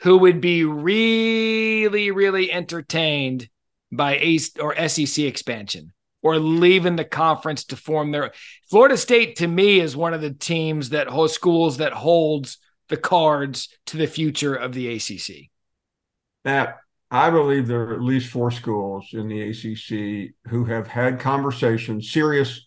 who 0.00 0.18
would 0.18 0.40
be 0.40 0.64
really, 0.64 2.10
really 2.10 2.50
entertained 2.50 3.48
by 3.92 4.16
ACE 4.16 4.56
or 4.58 4.74
SEC 4.88 5.24
expansion 5.24 5.92
or 6.22 6.38
leaving 6.38 6.96
the 6.96 7.04
conference 7.04 7.64
to 7.64 7.76
form 7.76 8.10
their 8.10 8.32
Florida 8.70 8.96
State 8.96 9.36
to 9.36 9.46
me 9.46 9.80
is 9.80 9.96
one 9.96 10.14
of 10.14 10.20
the 10.20 10.32
teams 10.32 10.90
that 10.90 11.08
host 11.08 11.34
schools 11.34 11.78
that 11.78 11.92
holds 11.92 12.58
the 12.88 12.96
cards 12.96 13.68
to 13.86 13.96
the 13.96 14.06
future 14.06 14.54
of 14.54 14.72
the 14.72 14.94
ACC. 14.94 15.50
That 16.44 16.78
I 17.10 17.30
believe 17.30 17.66
there 17.66 17.82
are 17.82 17.94
at 17.94 18.02
least 18.02 18.30
four 18.30 18.50
schools 18.50 19.08
in 19.12 19.28
the 19.28 19.50
ACC 19.50 20.34
who 20.48 20.64
have 20.64 20.86
had 20.86 21.20
conversations, 21.20 22.10
serious, 22.10 22.66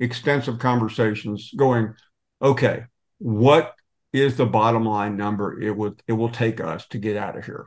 extensive 0.00 0.58
conversations, 0.58 1.50
going, 1.56 1.94
okay, 2.42 2.84
what 3.18 3.74
is 4.12 4.36
the 4.36 4.46
bottom 4.46 4.84
line 4.84 5.16
number 5.16 5.60
it 5.60 5.76
would 5.76 6.02
it 6.06 6.12
will 6.12 6.28
take 6.28 6.60
us 6.60 6.86
to 6.88 6.98
get 6.98 7.16
out 7.16 7.36
of 7.36 7.44
here? 7.44 7.66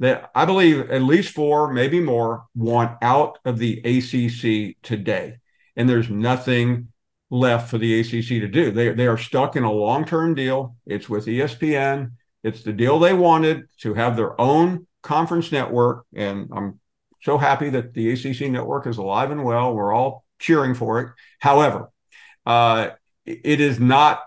That 0.00 0.30
I 0.34 0.44
believe 0.44 0.90
at 0.90 1.02
least 1.02 1.34
four, 1.34 1.72
maybe 1.72 2.00
more, 2.00 2.44
want 2.54 2.96
out 3.02 3.38
of 3.44 3.58
the 3.58 3.78
ACC 3.78 4.76
today. 4.82 5.38
And 5.76 5.88
there's 5.88 6.08
nothing 6.10 6.88
left 7.30 7.70
for 7.70 7.78
the 7.78 8.00
ACC 8.00 8.40
to 8.40 8.48
do. 8.48 8.70
They, 8.70 8.92
they 8.92 9.06
are 9.06 9.18
stuck 9.18 9.56
in 9.56 9.64
a 9.64 9.72
long 9.72 10.04
term 10.04 10.34
deal. 10.34 10.76
It's 10.86 11.08
with 11.08 11.26
ESPN. 11.26 12.12
It's 12.42 12.62
the 12.62 12.72
deal 12.72 12.98
they 12.98 13.12
wanted 13.12 13.68
to 13.78 13.94
have 13.94 14.16
their 14.16 14.40
own 14.40 14.86
conference 15.02 15.50
network. 15.52 16.04
And 16.14 16.48
I'm 16.52 16.80
so 17.22 17.36
happy 17.36 17.70
that 17.70 17.94
the 17.94 18.12
ACC 18.12 18.50
network 18.50 18.86
is 18.86 18.98
alive 18.98 19.30
and 19.30 19.44
well. 19.44 19.74
We're 19.74 19.92
all 19.92 20.24
cheering 20.38 20.74
for 20.74 21.00
it. 21.00 21.08
However, 21.40 21.90
uh, 22.46 22.90
it 23.26 23.60
is 23.60 23.78
not 23.78 24.20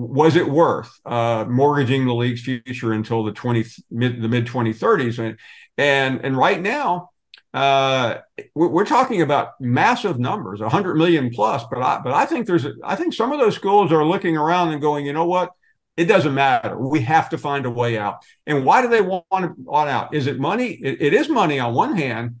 was 0.00 0.36
it 0.36 0.48
worth 0.48 0.90
uh, 1.04 1.44
mortgaging 1.48 2.06
the 2.06 2.14
league's 2.14 2.42
future 2.42 2.92
until 2.92 3.24
the 3.24 3.32
20 3.32 3.64
mid 3.90 4.22
the 4.22 4.28
mid 4.28 4.46
2030s 4.46 5.18
and 5.18 5.38
and 5.76 6.24
and 6.24 6.36
right 6.36 6.60
now 6.60 7.10
uh, 7.54 8.18
we're, 8.54 8.84
talking 8.84 9.22
about 9.22 9.58
massive 9.58 10.18
numbers 10.18 10.60
100 10.60 10.96
million 10.96 11.30
plus 11.30 11.64
but 11.70 11.82
i 11.82 11.98
but 11.98 12.12
i 12.12 12.26
think 12.26 12.46
there's 12.46 12.66
i 12.84 12.94
think 12.94 13.14
some 13.14 13.32
of 13.32 13.40
those 13.40 13.54
schools 13.54 13.90
are 13.90 14.04
looking 14.04 14.36
around 14.36 14.70
and 14.72 14.80
going 14.80 15.06
you 15.06 15.12
know 15.12 15.26
what? 15.26 15.52
It 15.96 16.04
doesn't 16.04 16.34
matter. 16.34 16.78
We 16.78 17.00
have 17.00 17.30
to 17.30 17.38
find 17.38 17.66
a 17.66 17.70
way 17.70 17.98
out. 17.98 18.18
And 18.46 18.64
why 18.64 18.82
do 18.82 18.88
they 18.88 19.00
want, 19.00 19.58
want 19.58 19.90
out? 19.90 20.14
Is 20.14 20.28
it 20.28 20.38
money? 20.38 20.68
It, 20.70 21.02
it 21.02 21.12
is 21.12 21.28
money 21.28 21.58
on 21.58 21.74
one 21.74 21.96
hand 21.96 22.36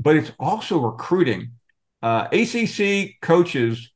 but 0.00 0.16
it's 0.16 0.32
also 0.40 0.78
recruiting. 0.78 1.52
Uh, 2.02 2.26
acc 2.32 3.20
coaches 3.20 3.92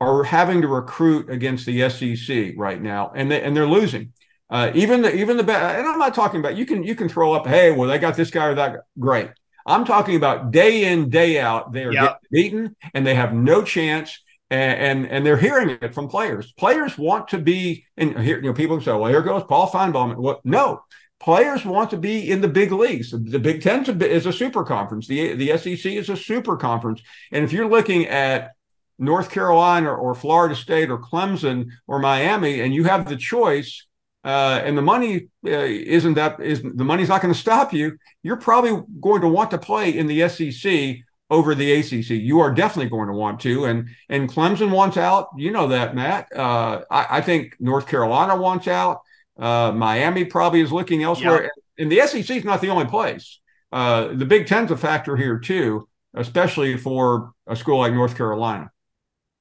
are 0.00 0.24
having 0.24 0.62
to 0.62 0.68
recruit 0.68 1.28
against 1.28 1.66
the 1.66 1.88
SEC 1.90 2.54
right 2.56 2.80
now, 2.80 3.12
and 3.14 3.30
they 3.30 3.42
and 3.42 3.56
they're 3.56 3.66
losing. 3.66 4.12
Uh, 4.48 4.72
even 4.74 5.02
the 5.02 5.14
even 5.14 5.36
the 5.36 5.44
best, 5.44 5.78
and 5.78 5.86
I'm 5.86 5.98
not 5.98 6.14
talking 6.14 6.40
about 6.40 6.56
you 6.56 6.66
can 6.66 6.82
you 6.82 6.94
can 6.94 7.08
throw 7.08 7.32
up, 7.32 7.46
hey, 7.46 7.70
well 7.70 7.88
they 7.88 7.98
got 7.98 8.16
this 8.16 8.30
guy 8.30 8.46
or 8.46 8.54
that. 8.54 8.72
Guy. 8.72 8.78
Great. 8.98 9.30
I'm 9.66 9.84
talking 9.84 10.16
about 10.16 10.50
day 10.50 10.90
in 10.90 11.10
day 11.10 11.38
out. 11.38 11.72
They 11.72 11.84
are 11.84 11.92
yep. 11.92 12.02
getting 12.02 12.18
beaten, 12.32 12.76
and 12.94 13.06
they 13.06 13.14
have 13.14 13.32
no 13.32 13.62
chance. 13.62 14.18
And, 14.52 14.80
and, 14.80 15.12
and 15.12 15.24
they're 15.24 15.36
hearing 15.36 15.78
it 15.80 15.94
from 15.94 16.08
players. 16.08 16.52
Players 16.54 16.98
want 16.98 17.28
to 17.28 17.38
be 17.38 17.84
and 17.96 18.18
here. 18.18 18.38
You 18.38 18.48
know, 18.48 18.52
people 18.52 18.80
say, 18.80 18.90
"Well, 18.90 19.06
here 19.06 19.22
goes 19.22 19.44
Paul 19.44 19.70
Finebaum." 19.70 20.16
Well, 20.16 20.40
no, 20.42 20.82
players 21.20 21.64
want 21.64 21.90
to 21.90 21.96
be 21.96 22.28
in 22.28 22.40
the 22.40 22.48
big 22.48 22.72
leagues. 22.72 23.12
The 23.12 23.38
Big 23.38 23.62
Ten 23.62 23.84
is 24.02 24.26
a 24.26 24.32
super 24.32 24.64
conference. 24.64 25.06
The 25.06 25.34
the 25.34 25.56
SEC 25.56 25.92
is 25.92 26.08
a 26.08 26.16
super 26.16 26.56
conference. 26.56 27.00
And 27.30 27.44
if 27.44 27.52
you're 27.52 27.68
looking 27.68 28.06
at 28.06 28.54
North 29.00 29.30
Carolina 29.30 29.92
or 29.92 30.14
Florida 30.14 30.54
State 30.54 30.90
or 30.90 30.98
Clemson 30.98 31.70
or 31.86 31.98
Miami, 31.98 32.60
and 32.60 32.74
you 32.74 32.84
have 32.84 33.08
the 33.08 33.16
choice, 33.16 33.86
uh, 34.24 34.60
and 34.62 34.76
the 34.76 34.82
money 34.82 35.28
uh, 35.46 35.48
isn't 35.48 36.14
that 36.14 36.38
is 36.38 36.62
the 36.62 36.84
money's 36.84 37.08
not 37.08 37.22
going 37.22 37.32
to 37.32 37.40
stop 37.40 37.72
you. 37.72 37.96
You're 38.22 38.36
probably 38.36 38.82
going 39.00 39.22
to 39.22 39.28
want 39.28 39.50
to 39.52 39.58
play 39.58 39.96
in 39.96 40.06
the 40.06 40.28
SEC 40.28 40.98
over 41.30 41.54
the 41.54 41.72
ACC. 41.72 42.10
You 42.10 42.40
are 42.40 42.52
definitely 42.52 42.90
going 42.90 43.08
to 43.08 43.14
want 43.14 43.40
to, 43.40 43.64
and 43.64 43.88
and 44.10 44.28
Clemson 44.28 44.70
wants 44.70 44.98
out. 44.98 45.28
You 45.34 45.50
know 45.50 45.68
that, 45.68 45.94
Matt. 45.94 46.28
Uh, 46.36 46.82
I, 46.90 47.06
I, 47.18 47.20
think 47.22 47.56
North 47.58 47.86
Carolina 47.86 48.36
wants 48.36 48.68
out. 48.68 49.00
Uh, 49.38 49.72
Miami 49.72 50.26
probably 50.26 50.60
is 50.60 50.70
looking 50.70 51.02
elsewhere, 51.02 51.44
yep. 51.44 51.50
and 51.78 51.90
the 51.90 52.06
SEC 52.06 52.36
is 52.36 52.44
not 52.44 52.60
the 52.60 52.68
only 52.68 52.84
place. 52.84 53.40
Uh, 53.72 54.08
the 54.08 54.26
Big 54.26 54.46
Ten's 54.46 54.70
a 54.70 54.76
factor 54.76 55.16
here 55.16 55.38
too, 55.38 55.88
especially 56.12 56.76
for 56.76 57.32
a 57.46 57.56
school 57.56 57.78
like 57.78 57.94
North 57.94 58.14
Carolina. 58.14 58.70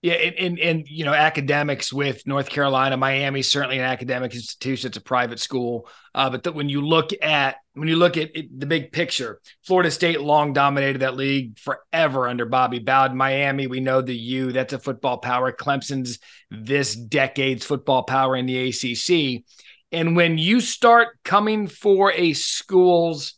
Yeah, 0.01 0.13
and, 0.13 0.35
and, 0.37 0.59
and 0.59 0.87
you 0.87 1.03
know 1.03 1.13
academics 1.13 1.91
with 1.91 2.25
North 2.25 2.49
Carolina, 2.49 2.95
Miami 2.95 3.41
certainly 3.41 3.79
an 3.79 3.83
academic 3.83 4.33
institution. 4.33 4.87
It's 4.87 4.97
a 4.97 5.01
private 5.01 5.41
school, 5.41 5.89
uh, 6.15 6.29
but 6.29 6.43
the, 6.43 6.53
when 6.53 6.69
you 6.69 6.85
look 6.85 7.09
at 7.21 7.57
when 7.73 7.89
you 7.89 7.97
look 7.97 8.15
at 8.15 8.33
it, 8.33 8.57
the 8.57 8.65
big 8.65 8.93
picture, 8.93 9.41
Florida 9.65 9.91
State 9.91 10.21
long 10.21 10.53
dominated 10.53 10.99
that 10.99 11.17
league 11.17 11.59
forever 11.59 12.29
under 12.29 12.45
Bobby 12.45 12.79
Bowden. 12.79 13.17
Miami, 13.17 13.67
we 13.67 13.81
know 13.81 14.01
the 14.01 14.15
U. 14.15 14.53
That's 14.53 14.71
a 14.71 14.79
football 14.79 15.17
power. 15.17 15.51
Clemson's 15.51 16.19
this 16.49 16.95
decade's 16.95 17.65
football 17.65 18.03
power 18.03 18.37
in 18.37 18.45
the 18.45 18.69
ACC. 18.69 19.43
And 19.91 20.15
when 20.15 20.37
you 20.37 20.61
start 20.61 21.09
coming 21.25 21.67
for 21.67 22.13
a 22.13 22.31
school's 22.33 23.33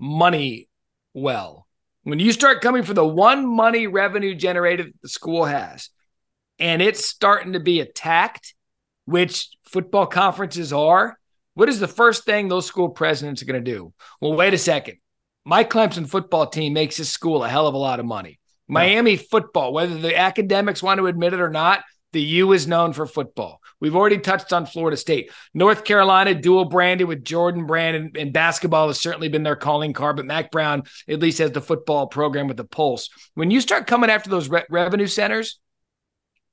money 0.00 0.68
well, 1.14 1.68
when 2.02 2.18
you 2.18 2.32
start 2.32 2.62
coming 2.62 2.82
for 2.82 2.94
the 2.94 3.06
one 3.06 3.46
money 3.46 3.86
revenue 3.86 4.34
generated 4.34 4.92
the 5.02 5.08
school 5.08 5.44
has 5.44 5.88
and 6.60 6.82
it's 6.82 7.04
starting 7.04 7.54
to 7.54 7.60
be 7.60 7.80
attacked, 7.80 8.54
which 9.06 9.48
football 9.64 10.06
conferences 10.06 10.72
are, 10.72 11.18
what 11.54 11.68
is 11.68 11.80
the 11.80 11.88
first 11.88 12.24
thing 12.24 12.48
those 12.48 12.66
school 12.66 12.90
presidents 12.90 13.42
are 13.42 13.46
going 13.46 13.64
to 13.64 13.70
do? 13.72 13.92
Well, 14.20 14.34
wait 14.34 14.54
a 14.54 14.58
second. 14.58 14.98
My 15.44 15.64
Clemson 15.64 16.08
football 16.08 16.46
team 16.46 16.74
makes 16.74 16.98
this 16.98 17.08
school 17.08 17.42
a 17.42 17.48
hell 17.48 17.66
of 17.66 17.74
a 17.74 17.78
lot 17.78 17.98
of 17.98 18.06
money. 18.06 18.38
Miami 18.68 19.16
football, 19.16 19.72
whether 19.72 19.98
the 19.98 20.16
academics 20.16 20.82
want 20.82 20.98
to 20.98 21.06
admit 21.08 21.32
it 21.32 21.40
or 21.40 21.50
not, 21.50 21.82
the 22.12 22.22
U 22.22 22.52
is 22.52 22.68
known 22.68 22.92
for 22.92 23.06
football. 23.06 23.60
We've 23.80 23.96
already 23.96 24.18
touched 24.18 24.52
on 24.52 24.66
Florida 24.66 24.96
State. 24.96 25.30
North 25.54 25.84
Carolina, 25.84 26.34
dual 26.34 26.66
branded 26.66 27.08
with 27.08 27.24
Jordan 27.24 27.66
Brand, 27.66 27.96
and, 27.96 28.16
and, 28.16 28.32
basketball 28.32 28.88
has 28.88 29.00
certainly 29.00 29.28
been 29.28 29.42
their 29.42 29.56
calling 29.56 29.92
card, 29.92 30.16
but 30.16 30.26
Mack 30.26 30.50
Brown 30.50 30.82
at 31.08 31.20
least 31.20 31.38
has 31.38 31.52
the 31.52 31.60
football 31.60 32.06
program 32.06 32.46
with 32.46 32.56
the 32.56 32.64
pulse. 32.64 33.08
When 33.34 33.50
you 33.50 33.60
start 33.60 33.86
coming 33.86 34.10
after 34.10 34.28
those 34.28 34.48
re- 34.48 34.64
revenue 34.68 35.06
centers, 35.06 35.58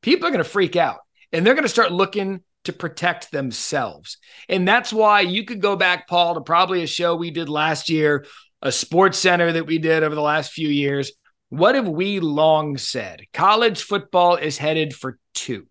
people 0.02 0.28
are 0.28 0.32
going 0.32 0.44
to 0.44 0.50
freak 0.50 0.76
out 0.76 1.00
and 1.32 1.46
they're 1.46 1.54
going 1.54 1.64
to 1.64 1.70
start 1.70 1.92
looking 1.92 2.42
to 2.66 2.74
protect 2.74 3.32
themselves. 3.32 4.18
And 4.50 4.68
that's 4.68 4.92
why 4.92 5.22
you 5.22 5.46
could 5.46 5.62
go 5.62 5.76
back, 5.76 6.08
Paul, 6.08 6.36
to 6.36 6.42
probably 6.42 6.84
a 6.84 6.88
show 6.88 7.16
we 7.16 7.32
did 7.32 7.50
last 7.50 7.90
year, 7.90 8.26
a 8.62 8.72
sports 8.72 9.18
center 9.18 9.52
that 9.52 9.66
we 9.66 9.78
did 9.78 10.04
over 10.04 10.16
the 10.16 10.22
last 10.22 10.52
few 10.52 10.68
years. 10.68 11.12
What 11.50 11.76
have 11.76 11.88
we 11.88 12.20
long 12.20 12.78
said? 12.78 13.24
College 13.34 13.84
football 13.84 14.36
is 14.36 14.58
headed 14.58 14.94
for 14.94 15.18
two 15.34 15.68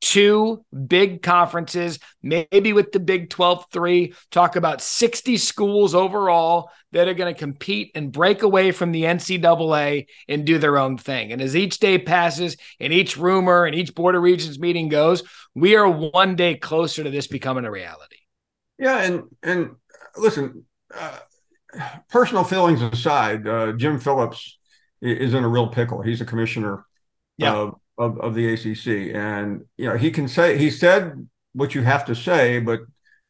two 0.00 0.64
big 0.86 1.22
conferences, 1.22 1.98
maybe 2.22 2.72
with 2.72 2.92
the 2.92 3.00
Big 3.00 3.30
12 3.30 3.66
three, 3.72 4.14
talk 4.30 4.56
about 4.56 4.80
60 4.80 5.36
schools 5.36 5.94
overall 5.94 6.70
that 6.92 7.08
are 7.08 7.14
going 7.14 7.32
to 7.32 7.38
compete 7.38 7.90
and 7.94 8.12
break 8.12 8.42
away 8.42 8.72
from 8.72 8.92
the 8.92 9.02
NCAA 9.02 10.06
and 10.28 10.44
do 10.44 10.58
their 10.58 10.78
own 10.78 10.96
thing. 10.96 11.32
And 11.32 11.42
as 11.42 11.56
each 11.56 11.78
day 11.78 11.98
passes 11.98 12.56
and 12.80 12.92
each 12.92 13.16
rumor 13.16 13.64
and 13.64 13.74
each 13.74 13.94
Board 13.94 14.14
of 14.14 14.22
Regents 14.22 14.58
meeting 14.58 14.88
goes, 14.88 15.22
we 15.54 15.76
are 15.76 15.88
one 15.88 16.36
day 16.36 16.54
closer 16.54 17.04
to 17.04 17.10
this 17.10 17.26
becoming 17.26 17.64
a 17.64 17.70
reality. 17.70 18.16
Yeah. 18.78 19.02
And, 19.02 19.22
and 19.42 19.70
listen, 20.16 20.64
uh, 20.94 21.18
personal 22.08 22.44
feelings 22.44 22.80
aside, 22.80 23.46
uh, 23.46 23.72
Jim 23.72 23.98
Phillips 23.98 24.58
is 25.02 25.34
in 25.34 25.44
a 25.44 25.48
real 25.48 25.68
pickle. 25.68 26.02
He's 26.02 26.20
a 26.20 26.26
commissioner. 26.26 26.84
Yeah 27.36 27.54
of, 27.54 27.74
of 27.98 28.18
of 28.20 28.34
the 28.34 28.52
ACC. 28.52 29.14
And, 29.14 29.64
you 29.76 29.88
know, 29.88 29.96
he 29.96 30.10
can 30.10 30.28
say, 30.28 30.56
he 30.58 30.70
said 30.70 31.28
what 31.52 31.74
you 31.74 31.82
have 31.82 32.04
to 32.06 32.14
say, 32.14 32.60
but 32.60 32.80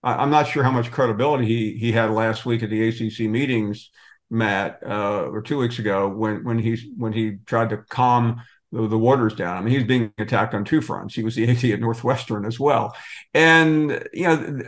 I'm 0.03 0.31
not 0.31 0.47
sure 0.47 0.63
how 0.63 0.71
much 0.71 0.91
credibility 0.91 1.47
he 1.47 1.79
he 1.79 1.93
had 1.93 2.11
last 2.11 2.47
week 2.47 2.63
at 2.63 2.71
the 2.71 2.89
ACC 2.89 3.21
meetings, 3.29 3.91
Matt, 4.31 4.81
uh, 4.87 5.25
or 5.25 5.43
two 5.43 5.59
weeks 5.59 5.79
ago 5.79 6.09
when 6.09 6.45
when 6.45 6.59
he 6.59 6.93
when 6.97 7.13
he 7.13 7.39
tried 7.47 7.71
to 7.71 7.79
calm 7.79 8.43
the, 8.71 8.87
the, 8.87 8.99
waters 8.99 9.35
down. 9.35 9.57
I 9.57 9.61
mean, 9.61 9.75
he's 9.75 9.85
being 9.89 10.13
attacked 10.19 10.55
on 10.55 10.65
two 10.65 10.81
fronts. 10.81 11.15
He 11.15 11.25
was 11.25 11.35
the 11.35 11.49
AD 11.51 11.65
at 11.65 11.81
Northwestern 11.81 12.45
as 12.45 12.61
well, 12.61 12.95
and 13.35 14.07
you 14.13 14.25
know 14.25 14.61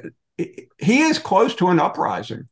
he 0.78 1.00
is 1.02 1.18
close 1.18 1.54
to 1.56 1.68
an 1.68 1.78
uprising 1.78 2.48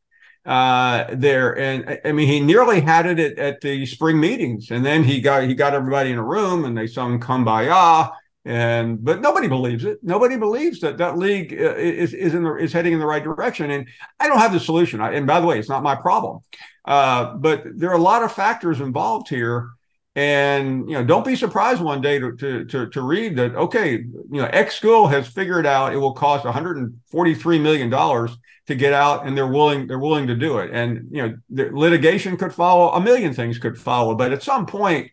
uh, 0.49 1.05
there. 1.13 1.55
And 1.59 1.99
I 2.03 2.11
mean, 2.11 2.27
he 2.27 2.39
nearly 2.39 2.81
had 2.81 3.05
it 3.05 3.19
at, 3.19 3.37
at, 3.37 3.61
the 3.61 3.85
spring 3.85 4.19
meetings, 4.19 4.71
and 4.71 4.83
then 4.83 5.03
he 5.03 5.21
got 5.21 5.43
he 5.43 5.53
got 5.53 5.75
everybody 5.75 6.09
in 6.09 6.17
a 6.17 6.23
room 6.23 6.65
and 6.65 6.75
they 6.75 6.87
sung 6.87 7.19
"Kumbaya." 7.19 8.11
And 8.45 9.03
but 9.03 9.21
nobody 9.21 9.47
believes 9.47 9.85
it. 9.85 9.99
Nobody 10.01 10.37
believes 10.37 10.79
that 10.79 10.97
that 10.97 11.19
league 11.19 11.53
uh, 11.53 11.75
is 11.75 12.15
is 12.15 12.33
in 12.33 12.43
the, 12.43 12.55
is 12.55 12.73
heading 12.73 12.93
in 12.93 12.99
the 12.99 13.05
right 13.05 13.23
direction. 13.23 13.69
And 13.69 13.87
I 14.19 14.27
don't 14.27 14.39
have 14.39 14.51
the 14.51 14.59
solution. 14.59 15.01
I, 15.01 15.11
and 15.11 15.27
by 15.27 15.39
the 15.39 15.45
way, 15.45 15.59
it's 15.59 15.69
not 15.69 15.83
my 15.83 15.93
problem. 15.93 16.39
Uh, 16.83 17.35
but 17.35 17.63
there 17.75 17.91
are 17.91 17.97
a 17.97 18.01
lot 18.01 18.23
of 18.23 18.31
factors 18.31 18.81
involved 18.81 19.29
here. 19.29 19.69
And 20.15 20.89
you 20.89 20.95
know, 20.95 21.03
don't 21.03 21.25
be 21.25 21.35
surprised 21.35 21.79
one 21.79 22.01
day 22.01 22.17
to, 22.17 22.35
to 22.37 22.65
to 22.65 22.89
to, 22.89 23.01
read 23.03 23.35
that 23.35 23.55
okay, 23.55 23.91
you 23.91 24.41
know, 24.41 24.49
X 24.51 24.73
school 24.73 25.05
has 25.05 25.27
figured 25.27 25.67
out 25.67 25.93
it 25.93 25.97
will 25.97 26.13
cost 26.13 26.43
143 26.43 27.59
million 27.59 27.91
dollars 27.91 28.35
to 28.69 28.75
get 28.75 28.93
out 28.93 29.25
and 29.25 29.35
they're 29.35 29.47
willing 29.47 29.87
they're 29.87 29.99
willing 29.99 30.27
to 30.27 30.35
do 30.35 30.59
it. 30.59 30.69
And 30.71 31.09
you 31.11 31.21
know 31.21 31.37
the 31.49 31.69
litigation 31.73 32.37
could 32.37 32.53
follow 32.53 32.91
a 32.91 33.01
million 33.01 33.33
things 33.33 33.57
could 33.57 33.77
follow 33.77 34.15
but 34.15 34.31
at 34.31 34.43
some 34.43 34.65
point 34.67 35.11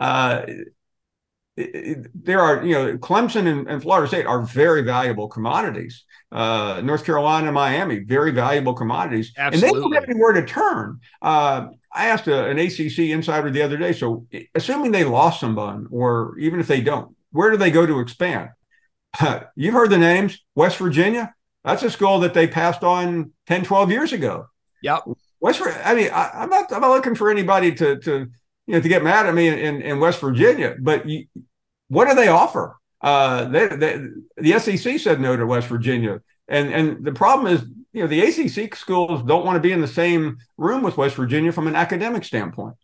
uh, 0.00 0.46
there 1.56 2.40
are 2.40 2.64
you 2.64 2.74
know 2.74 2.98
clemson 2.98 3.46
and, 3.46 3.68
and, 3.68 3.82
florida 3.82 4.08
state 4.08 4.26
are 4.26 4.42
very 4.42 4.82
valuable 4.82 5.28
commodities. 5.28 6.04
Uh, 6.32 6.80
north 6.82 7.04
carolina 7.04 7.46
and 7.46 7.54
miami 7.54 7.98
very 8.00 8.32
valuable 8.32 8.74
commodities. 8.74 9.32
Absolutely. 9.36 9.68
and 9.68 9.76
they 9.76 9.80
don't 9.80 9.92
have 9.92 10.10
anywhere 10.10 10.32
to 10.32 10.44
turn. 10.46 10.98
Uh, 11.20 11.68
i 11.92 12.06
asked 12.06 12.28
a, 12.28 12.46
an 12.46 12.58
acc 12.58 12.98
insider 12.98 13.50
the 13.50 13.62
other 13.62 13.76
day 13.76 13.92
so 13.92 14.26
assuming 14.54 14.90
they 14.90 15.04
lost 15.04 15.40
someone 15.40 15.86
or 15.90 16.36
even 16.38 16.60
if 16.60 16.66
they 16.66 16.80
don't 16.80 17.14
where 17.30 17.50
do 17.50 17.58
they 17.58 17.70
go 17.70 17.84
to 17.84 18.00
expand? 18.00 18.48
You've 19.54 19.74
heard 19.74 19.90
the 19.90 19.98
names 19.98 20.42
west 20.54 20.78
virginia 20.78 21.35
that's 21.66 21.82
a 21.82 21.90
school 21.90 22.20
that 22.20 22.32
they 22.32 22.46
passed 22.46 22.84
on 22.84 23.32
10, 23.48 23.64
12 23.64 23.90
years 23.90 24.12
ago. 24.12 24.46
Yep. 24.82 25.02
West, 25.40 25.60
I 25.84 25.94
mean, 25.94 26.10
I, 26.12 26.44
am 26.44 26.48
not, 26.48 26.72
I'm 26.72 26.80
not 26.80 26.90
looking 26.90 27.16
for 27.16 27.28
anybody 27.28 27.74
to, 27.74 27.98
to, 27.98 28.28
you 28.66 28.74
know, 28.74 28.80
to 28.80 28.88
get 28.88 29.02
mad 29.02 29.26
at 29.26 29.34
me 29.34 29.48
in, 29.48 29.82
in 29.82 29.98
West 29.98 30.20
Virginia, 30.20 30.76
but 30.80 31.08
you, 31.08 31.26
what 31.88 32.08
do 32.08 32.14
they 32.14 32.28
offer? 32.28 32.76
Uh, 33.00 33.46
they, 33.46 33.66
they, 33.66 34.06
the 34.36 34.58
SEC 34.60 35.00
said 35.00 35.20
no 35.20 35.36
to 35.36 35.44
West 35.44 35.66
Virginia. 35.66 36.22
And, 36.46 36.72
and 36.72 37.04
the 37.04 37.12
problem 37.12 37.52
is, 37.52 37.62
you 37.92 38.02
know, 38.02 38.06
the 38.06 38.20
ACC 38.20 38.76
schools 38.76 39.24
don't 39.24 39.44
want 39.44 39.56
to 39.56 39.60
be 39.60 39.72
in 39.72 39.80
the 39.80 39.88
same 39.88 40.38
room 40.56 40.82
with 40.82 40.96
West 40.96 41.16
Virginia 41.16 41.50
from 41.50 41.66
an 41.66 41.74
academic 41.74 42.24
standpoint. 42.24 42.76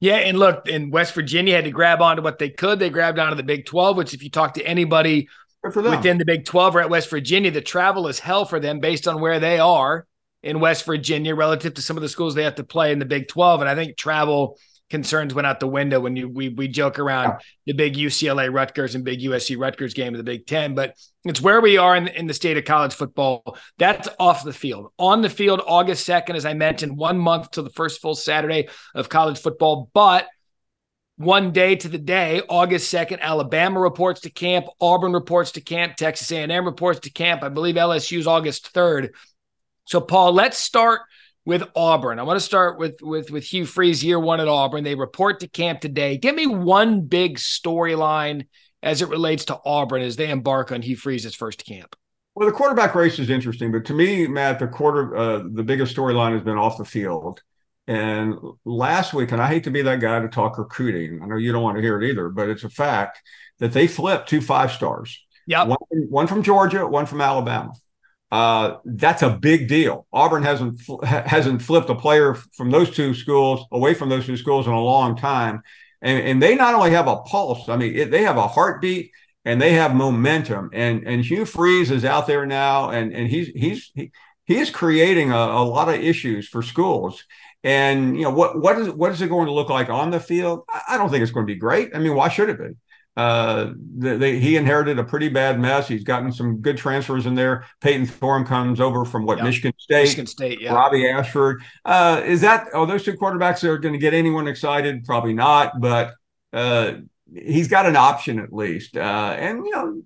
Yeah, 0.00 0.16
and 0.16 0.38
look, 0.38 0.68
in 0.68 0.90
West 0.90 1.14
Virginia 1.14 1.54
had 1.54 1.64
to 1.64 1.70
grab 1.70 2.02
onto 2.02 2.22
what 2.22 2.40
they 2.40 2.50
could. 2.50 2.80
They 2.80 2.90
grabbed 2.90 3.20
onto 3.20 3.36
the 3.36 3.44
Big 3.44 3.64
12, 3.64 3.96
which 3.96 4.12
if 4.12 4.24
you 4.24 4.30
talk 4.30 4.54
to 4.54 4.66
anybody 4.66 5.28
within 5.64 6.18
the 6.18 6.24
Big 6.24 6.44
12 6.44 6.76
or 6.76 6.80
at 6.80 6.90
West 6.90 7.10
Virginia. 7.10 7.50
The 7.50 7.60
travel 7.60 8.08
is 8.08 8.18
hell 8.18 8.44
for 8.44 8.60
them 8.60 8.80
based 8.80 9.08
on 9.08 9.20
where 9.20 9.40
they 9.40 9.58
are 9.58 10.06
in 10.42 10.60
West 10.60 10.84
Virginia 10.84 11.34
relative 11.34 11.74
to 11.74 11.82
some 11.82 11.96
of 11.96 12.02
the 12.02 12.08
schools 12.08 12.34
they 12.34 12.44
have 12.44 12.56
to 12.56 12.64
play 12.64 12.92
in 12.92 12.98
the 12.98 13.04
Big 13.04 13.28
12. 13.28 13.60
And 13.60 13.68
I 13.68 13.74
think 13.74 13.96
travel 13.96 14.58
concerns 14.90 15.34
went 15.34 15.46
out 15.46 15.60
the 15.60 15.66
window 15.66 15.98
when 15.98 16.14
you 16.14 16.28
we 16.28 16.50
we 16.50 16.68
joke 16.68 16.98
around 16.98 17.24
yeah. 17.24 17.38
the 17.66 17.72
big 17.72 17.94
UCLA 17.94 18.52
Rutgers 18.52 18.94
and 18.94 19.02
big 19.02 19.20
USC 19.20 19.58
Rutgers 19.58 19.94
game 19.94 20.14
of 20.14 20.18
the 20.18 20.24
Big 20.24 20.46
Ten, 20.46 20.74
but 20.74 20.94
it's 21.24 21.40
where 21.40 21.60
we 21.60 21.78
are 21.78 21.96
in, 21.96 22.08
in 22.08 22.26
the 22.26 22.34
state 22.34 22.58
of 22.58 22.64
college 22.64 22.92
football. 22.92 23.56
That's 23.78 24.08
off 24.18 24.44
the 24.44 24.52
field. 24.52 24.92
On 24.98 25.22
the 25.22 25.30
field, 25.30 25.62
August 25.66 26.06
2nd, 26.06 26.34
as 26.34 26.44
I 26.44 26.54
mentioned, 26.54 26.96
one 26.96 27.18
month 27.18 27.52
to 27.52 27.62
the 27.62 27.70
first 27.70 28.02
full 28.02 28.14
Saturday 28.14 28.68
of 28.94 29.08
college 29.08 29.40
football. 29.40 29.90
But 29.94 30.28
one 31.16 31.52
day 31.52 31.76
to 31.76 31.88
the 31.88 31.98
day 31.98 32.42
august 32.48 32.92
2nd 32.92 33.20
alabama 33.20 33.78
reports 33.78 34.20
to 34.20 34.30
camp 34.30 34.66
auburn 34.80 35.12
reports 35.12 35.52
to 35.52 35.60
camp 35.60 35.96
texas 35.96 36.30
a&m 36.32 36.64
reports 36.64 37.00
to 37.00 37.10
camp 37.10 37.42
i 37.42 37.48
believe 37.48 37.76
lsu's 37.76 38.26
august 38.26 38.74
3rd 38.74 39.10
so 39.84 40.00
paul 40.00 40.32
let's 40.32 40.58
start 40.58 41.02
with 41.44 41.64
auburn. 41.76 42.18
I 42.18 42.22
want 42.22 42.38
to 42.38 42.44
start 42.44 42.78
with 42.78 43.00
with 43.02 43.30
with 43.30 43.44
hugh 43.44 43.66
freeze 43.66 44.02
year 44.02 44.18
one 44.18 44.40
at 44.40 44.48
auburn. 44.48 44.84
They 44.84 44.94
report 44.94 45.40
to 45.40 45.48
camp 45.48 45.80
today. 45.80 46.16
Give 46.16 46.34
me 46.34 46.46
one 46.46 47.02
big 47.02 47.38
storyline 47.38 48.46
as 48.82 49.02
it 49.02 49.08
relates 49.08 49.46
to 49.46 49.58
auburn 49.64 50.02
as 50.02 50.16
they 50.16 50.30
embark 50.30 50.72
on 50.72 50.82
hugh 50.82 50.96
freeze's 50.96 51.34
first 51.34 51.64
camp. 51.64 51.96
Well 52.34 52.48
the 52.48 52.54
quarterback 52.54 52.94
race 52.94 53.18
is 53.18 53.30
interesting 53.30 53.70
but 53.70 53.84
to 53.86 53.94
me 53.94 54.26
matt 54.26 54.58
the 54.58 54.66
quarter 54.66 55.16
uh, 55.16 55.42
the 55.52 55.62
biggest 55.62 55.96
storyline 55.96 56.32
has 56.32 56.42
been 56.42 56.58
off 56.58 56.78
the 56.78 56.84
field 56.84 57.40
and 57.86 58.34
last 58.64 59.12
week, 59.12 59.32
and 59.32 59.40
I 59.40 59.48
hate 59.48 59.64
to 59.64 59.70
be 59.70 59.82
that 59.82 60.00
guy 60.00 60.20
to 60.20 60.28
talk 60.28 60.58
recruiting. 60.58 61.20
I 61.22 61.26
know 61.26 61.36
you 61.36 61.52
don't 61.52 61.62
want 61.62 61.76
to 61.76 61.82
hear 61.82 62.00
it 62.00 62.08
either, 62.08 62.28
but 62.28 62.48
it's 62.48 62.64
a 62.64 62.70
fact 62.70 63.20
that 63.58 63.72
they 63.72 63.86
flipped 63.86 64.28
two 64.28 64.40
five 64.40 64.72
stars. 64.72 65.24
Yeah, 65.46 65.64
one, 65.64 65.78
one, 65.90 66.26
from 66.26 66.42
Georgia, 66.42 66.86
one 66.86 67.06
from 67.06 67.20
Alabama. 67.20 67.72
Uh, 68.32 68.78
that's 68.84 69.22
a 69.22 69.30
big 69.30 69.68
deal. 69.68 70.06
Auburn 70.12 70.42
hasn't 70.42 70.80
hasn't 71.04 71.62
flipped 71.62 71.90
a 71.90 71.94
player 71.94 72.34
from 72.56 72.70
those 72.70 72.90
two 72.90 73.14
schools 73.14 73.66
away 73.70 73.94
from 73.94 74.08
those 74.08 74.26
two 74.26 74.36
schools 74.36 74.66
in 74.66 74.72
a 74.72 74.80
long 74.80 75.16
time, 75.16 75.62
and, 76.00 76.26
and 76.26 76.42
they 76.42 76.54
not 76.54 76.74
only 76.74 76.90
have 76.90 77.06
a 77.06 77.18
pulse. 77.18 77.68
I 77.68 77.76
mean, 77.76 77.94
it, 77.94 78.10
they 78.10 78.22
have 78.22 78.36
a 78.36 78.48
heartbeat 78.48 79.10
and 79.44 79.60
they 79.60 79.72
have 79.72 79.94
momentum. 79.94 80.70
And 80.72 81.06
and 81.06 81.24
Hugh 81.24 81.44
Freeze 81.44 81.90
is 81.90 82.04
out 82.04 82.26
there 82.26 82.46
now, 82.46 82.90
and 82.90 83.12
and 83.12 83.28
he's 83.28 83.48
he's 83.48 83.90
he, 83.94 84.10
he's 84.44 84.70
creating 84.70 85.30
a, 85.30 85.36
a 85.36 85.64
lot 85.64 85.88
of 85.88 85.96
issues 85.96 86.48
for 86.48 86.62
schools. 86.62 87.24
And 87.64 88.16
you 88.16 88.22
know 88.22 88.30
what 88.30 88.60
what 88.60 88.78
is 88.78 88.90
what 88.90 89.10
is 89.10 89.22
it 89.22 89.28
going 89.28 89.46
to 89.46 89.52
look 89.52 89.70
like 89.70 89.88
on 89.88 90.10
the 90.10 90.20
field? 90.20 90.64
I 90.86 90.98
don't 90.98 91.10
think 91.10 91.22
it's 91.22 91.32
going 91.32 91.46
to 91.46 91.52
be 91.52 91.58
great. 91.58 91.96
I 91.96 91.98
mean, 91.98 92.14
why 92.14 92.28
should 92.28 92.50
it 92.50 92.58
be? 92.58 92.74
Uh, 93.16 93.72
they, 93.96 94.16
they, 94.16 94.38
he 94.38 94.56
inherited 94.56 94.98
a 94.98 95.04
pretty 95.04 95.28
bad 95.28 95.60
mess. 95.60 95.86
He's 95.86 96.02
gotten 96.02 96.32
some 96.32 96.60
good 96.60 96.76
transfers 96.76 97.26
in 97.26 97.36
there. 97.36 97.64
Payton 97.80 98.06
Thorne 98.06 98.44
comes 98.44 98.80
over 98.80 99.04
from 99.04 99.24
what 99.24 99.42
Michigan 99.42 99.72
State. 99.78 100.02
Michigan 100.02 100.26
State, 100.26 100.60
yeah. 100.60 100.74
Robby 100.74 101.08
Ashford. 101.08 101.62
Uh, 101.84 102.22
is 102.24 102.40
that? 102.40 102.66
Oh, 102.74 102.86
those 102.86 103.04
two 103.04 103.14
quarterbacks 103.14 103.64
are 103.64 103.78
going 103.78 103.94
to 103.94 103.98
get 103.98 104.14
anyone 104.14 104.48
excited? 104.48 105.04
Probably 105.04 105.32
not. 105.32 105.80
But 105.80 106.14
uh, 106.52 106.94
he's 107.32 107.68
got 107.68 107.86
an 107.86 107.96
option 107.96 108.38
at 108.40 108.52
least. 108.52 108.96
Uh, 108.96 109.36
and 109.38 109.64
you 109.64 109.70
know, 109.70 110.02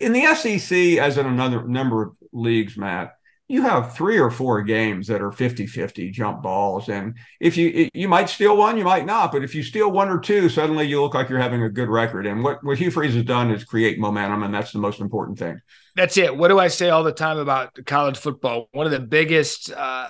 in 0.00 0.12
the 0.12 0.34
SEC, 0.34 0.98
as 0.98 1.18
in 1.18 1.26
another 1.26 1.66
number 1.66 2.02
of 2.02 2.12
leagues, 2.32 2.76
Matt, 2.76 3.14
you 3.46 3.60
have 3.60 3.94
three 3.94 4.18
or 4.18 4.30
four 4.30 4.62
games 4.62 5.06
that 5.06 5.20
are 5.20 5.30
50-50 5.30 6.10
jump 6.12 6.42
balls 6.42 6.88
and 6.88 7.14
if 7.40 7.56
you 7.56 7.90
you 7.92 8.08
might 8.08 8.30
steal 8.30 8.56
one 8.56 8.78
you 8.78 8.84
might 8.84 9.04
not 9.04 9.32
but 9.32 9.44
if 9.44 9.54
you 9.54 9.62
steal 9.62 9.90
one 9.90 10.08
or 10.08 10.18
two 10.18 10.48
suddenly 10.48 10.86
you 10.86 11.00
look 11.00 11.14
like 11.14 11.28
you're 11.28 11.38
having 11.38 11.62
a 11.62 11.68
good 11.68 11.88
record. 11.88 12.26
And 12.26 12.42
what 12.42 12.64
what 12.64 12.78
hugh 12.78 12.90
freeze 12.90 13.14
has 13.14 13.24
done 13.24 13.50
is 13.50 13.64
create 13.64 13.98
momentum 13.98 14.42
and 14.42 14.54
that's 14.54 14.72
the 14.72 14.78
most 14.78 15.00
important 15.00 15.38
thing. 15.38 15.60
That's 15.94 16.16
it. 16.16 16.34
What 16.36 16.48
do 16.48 16.58
i 16.58 16.68
say 16.68 16.90
all 16.90 17.04
the 17.04 17.12
time 17.12 17.38
about 17.38 17.78
college 17.84 18.16
football? 18.16 18.68
One 18.72 18.86
of 18.86 18.92
the 18.92 19.00
biggest 19.00 19.70
uh, 19.72 20.08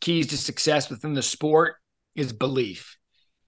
keys 0.00 0.28
to 0.28 0.36
success 0.36 0.90
within 0.90 1.14
the 1.14 1.22
sport 1.22 1.76
is 2.16 2.32
belief. 2.32 2.96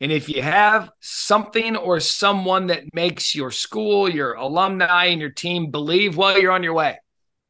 And 0.00 0.12
if 0.12 0.28
you 0.28 0.42
have 0.42 0.90
something 1.00 1.76
or 1.76 1.98
someone 1.98 2.68
that 2.68 2.94
makes 2.94 3.34
your 3.34 3.50
school 3.50 4.08
your 4.08 4.34
alumni 4.34 5.06
and 5.06 5.20
your 5.20 5.30
team 5.30 5.70
believe 5.70 6.16
well 6.16 6.38
you're 6.38 6.52
on 6.52 6.62
your 6.62 6.74
way. 6.74 6.98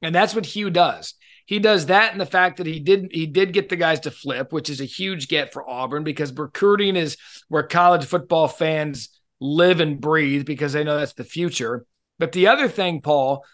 And 0.01 0.15
that's 0.15 0.35
what 0.35 0.47
hugh 0.47 0.71
does 0.71 1.15
he 1.47 1.59
does 1.59 1.87
that 1.87 2.13
and 2.13 2.21
the 2.21 2.27
fact 2.27 2.57
that 2.57 2.67
he 2.67 2.81
did 2.81 3.09
he 3.13 3.27
did 3.27 3.53
get 3.53 3.69
the 3.69 3.77
guys 3.77 4.01
to 4.01 4.11
flip, 4.11 4.53
which 4.53 4.71
is 4.71 4.81
a 4.81 4.87
huge 4.87 5.29
get 5.29 5.53
for 5.53 5.69
Auburn 5.69 6.05
because 6.05 6.33
recruiting 6.33 6.97
is 6.97 7.17
where 7.49 7.63
college 7.63 8.05
football 8.05 8.49
fans 8.49 9.11
live 9.41 9.81
and 9.81 10.01
breathe 10.01 10.47
because 10.47 10.73
they 10.73 10.85
know 10.85 10.99
that's 10.99 11.13
the 11.13 11.25
future. 11.25 11.85
But 12.19 12.33
the 12.33 12.47
other 12.47 12.69
thing, 12.69 13.01
Paul, 13.01 13.45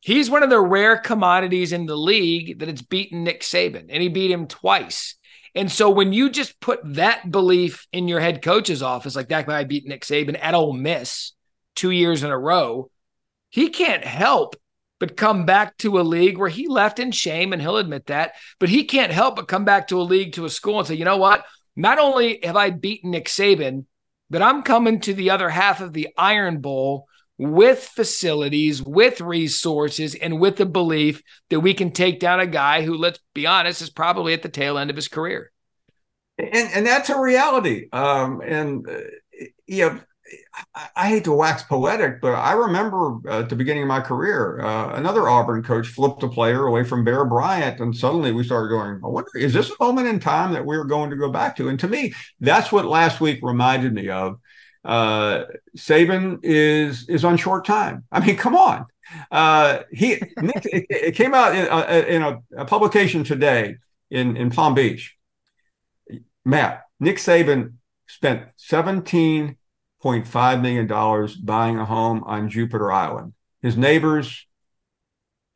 he's 0.00 0.30
one 0.30 0.42
of 0.42 0.50
the 0.50 0.60
rare 0.60 0.96
commodities 0.96 1.72
in 1.72 1.86
the 1.86 1.96
league 1.96 2.58
that 2.58 2.68
it's 2.68 2.82
beaten 2.82 3.24
Nick 3.24 3.42
Saban, 3.42 3.86
and 3.88 4.02
he 4.02 4.08
beat 4.08 4.30
him 4.30 4.46
twice. 4.46 5.16
And 5.54 5.70
so 5.70 5.90
when 5.90 6.12
you 6.12 6.30
just 6.30 6.60
put 6.60 6.80
that 6.94 7.30
belief 7.30 7.86
in 7.92 8.08
your 8.08 8.20
head 8.20 8.42
coach's 8.42 8.82
office, 8.82 9.16
like 9.16 9.28
that 9.28 9.46
guy 9.46 9.64
beat 9.64 9.86
Nick 9.86 10.04
Saban 10.04 10.38
at 10.40 10.54
Ole 10.54 10.72
Miss 10.72 11.32
two 11.74 11.90
years 11.90 12.22
in 12.22 12.30
a 12.30 12.38
row, 12.38 12.90
he 13.50 13.68
can't 13.68 14.04
help 14.04 14.56
but 15.00 15.16
come 15.16 15.44
back 15.46 15.76
to 15.78 15.98
a 15.98 16.02
league 16.02 16.38
where 16.38 16.48
he 16.48 16.68
left 16.68 17.00
in 17.00 17.10
shame 17.10 17.52
and 17.52 17.60
he'll 17.60 17.78
admit 17.78 18.06
that, 18.06 18.34
but 18.60 18.68
he 18.68 18.84
can't 18.84 19.10
help 19.10 19.34
but 19.34 19.48
come 19.48 19.64
back 19.64 19.88
to 19.88 20.00
a 20.00 20.02
league, 20.02 20.34
to 20.34 20.44
a 20.44 20.50
school 20.50 20.78
and 20.78 20.86
say, 20.86 20.94
you 20.94 21.04
know 21.04 21.16
what? 21.16 21.44
Not 21.74 21.98
only 21.98 22.38
have 22.44 22.56
I 22.56 22.70
beaten 22.70 23.10
Nick 23.10 23.26
Saban, 23.26 23.86
but 24.28 24.42
I'm 24.42 24.62
coming 24.62 25.00
to 25.00 25.14
the 25.14 25.30
other 25.30 25.48
half 25.48 25.80
of 25.80 25.92
the 25.92 26.08
Iron 26.16 26.60
Bowl 26.60 27.06
with 27.38 27.82
facilities, 27.82 28.82
with 28.82 29.22
resources, 29.22 30.14
and 30.14 30.38
with 30.38 30.56
the 30.56 30.66
belief 30.66 31.22
that 31.48 31.60
we 31.60 31.72
can 31.72 31.90
take 31.90 32.20
down 32.20 32.38
a 32.38 32.46
guy 32.46 32.82
who, 32.82 32.94
let's 32.94 33.18
be 33.34 33.46
honest, 33.46 33.80
is 33.80 33.88
probably 33.88 34.34
at 34.34 34.42
the 34.42 34.48
tail 34.50 34.76
end 34.76 34.90
of 34.90 34.96
his 34.96 35.08
career. 35.08 35.50
And, 36.38 36.70
and 36.74 36.86
that's 36.86 37.08
a 37.08 37.18
reality. 37.18 37.88
Um, 37.92 38.42
and, 38.44 38.86
uh, 38.86 39.00
you 39.66 39.88
know, 39.88 40.00
I, 40.74 40.88
I, 40.96 41.08
hate 41.08 41.24
to 41.24 41.32
wax 41.32 41.62
poetic, 41.62 42.20
but 42.20 42.34
I 42.34 42.52
remember 42.52 43.18
uh, 43.28 43.40
at 43.40 43.48
the 43.48 43.56
beginning 43.56 43.82
of 43.82 43.88
my 43.88 44.00
career, 44.00 44.60
uh, 44.60 44.94
another 44.94 45.28
Auburn 45.28 45.62
coach 45.62 45.86
flipped 45.88 46.22
a 46.22 46.28
player 46.28 46.66
away 46.66 46.84
from 46.84 47.04
Bear 47.04 47.24
Bryant, 47.24 47.80
and 47.80 47.96
suddenly 47.96 48.32
we 48.32 48.44
started 48.44 48.68
going, 48.68 49.00
I 49.04 49.08
wonder, 49.08 49.30
is 49.36 49.52
this 49.52 49.70
a 49.70 49.84
moment 49.84 50.08
in 50.08 50.20
time 50.20 50.52
that 50.52 50.64
we're 50.64 50.84
going 50.84 51.10
to 51.10 51.16
go 51.16 51.30
back 51.30 51.56
to? 51.56 51.68
And 51.68 51.78
to 51.80 51.88
me, 51.88 52.14
that's 52.40 52.72
what 52.72 52.84
last 52.84 53.20
week 53.20 53.40
reminded 53.42 53.94
me 53.94 54.08
of. 54.08 54.40
Uh, 54.84 55.44
Saban 55.76 56.40
is 56.42 57.08
is 57.08 57.24
on 57.24 57.36
short 57.36 57.66
time. 57.66 58.04
I 58.10 58.24
mean, 58.24 58.36
come 58.36 58.56
on. 58.56 58.86
Uh, 59.30 59.80
he 59.92 60.20
Nick, 60.40 60.64
it, 60.64 61.14
came 61.14 61.34
out 61.34 61.54
in, 61.54 61.68
uh, 61.68 62.04
in 62.08 62.22
a, 62.22 62.38
a 62.56 62.64
publication 62.64 63.24
today 63.24 63.76
in 64.10 64.36
in 64.36 64.50
Palm 64.50 64.74
Beach. 64.74 65.16
Matt, 66.44 66.84
Nick 66.98 67.18
Saban 67.18 67.74
spent 68.06 68.42
$17.5 70.02 70.62
million 70.62 71.28
buying 71.42 71.78
a 71.78 71.84
home 71.84 72.24
on 72.24 72.48
Jupiter 72.48 72.90
Island. 72.90 73.34
His 73.62 73.76
neighbors, 73.76 74.46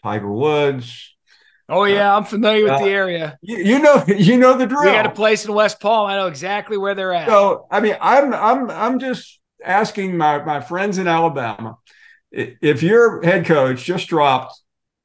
Tiger 0.02 0.30
Woods. 0.30 1.14
Oh 1.68 1.85
yeah, 1.85 2.12
uh, 2.12 2.18
I'm 2.18 2.24
familiar 2.24 2.64
with 2.64 2.72
uh, 2.72 2.78
the 2.78 2.90
area. 2.90 3.38
You, 3.40 3.57
you, 3.57 3.78
know, 3.78 4.04
you 4.07 4.37
know 4.37 4.57
the 4.57 4.66
drill. 4.66 4.85
We 4.85 4.90
got 4.90 5.07
a 5.07 5.11
place 5.11 5.46
in 5.46 5.54
West 5.54 5.80
Palm. 5.80 6.07
I 6.09 6.16
know 6.16 6.26
exactly 6.26 6.76
where 6.76 6.94
they're 6.94 7.14
at. 7.14 7.26
So, 7.26 7.66
I 7.70 7.80
mean, 7.80 7.96
I'm 8.00 8.35
I'm 8.35 8.70
I'm 8.70 8.98
just 8.98 9.40
asking 9.64 10.16
my 10.16 10.44
my 10.44 10.61
friends 10.61 10.98
in 10.98 11.09
Alabama, 11.09 11.78
if 12.30 12.83
your 12.83 13.22
head 13.22 13.46
coach 13.46 13.85
just 13.85 14.09
dropped 14.09 14.61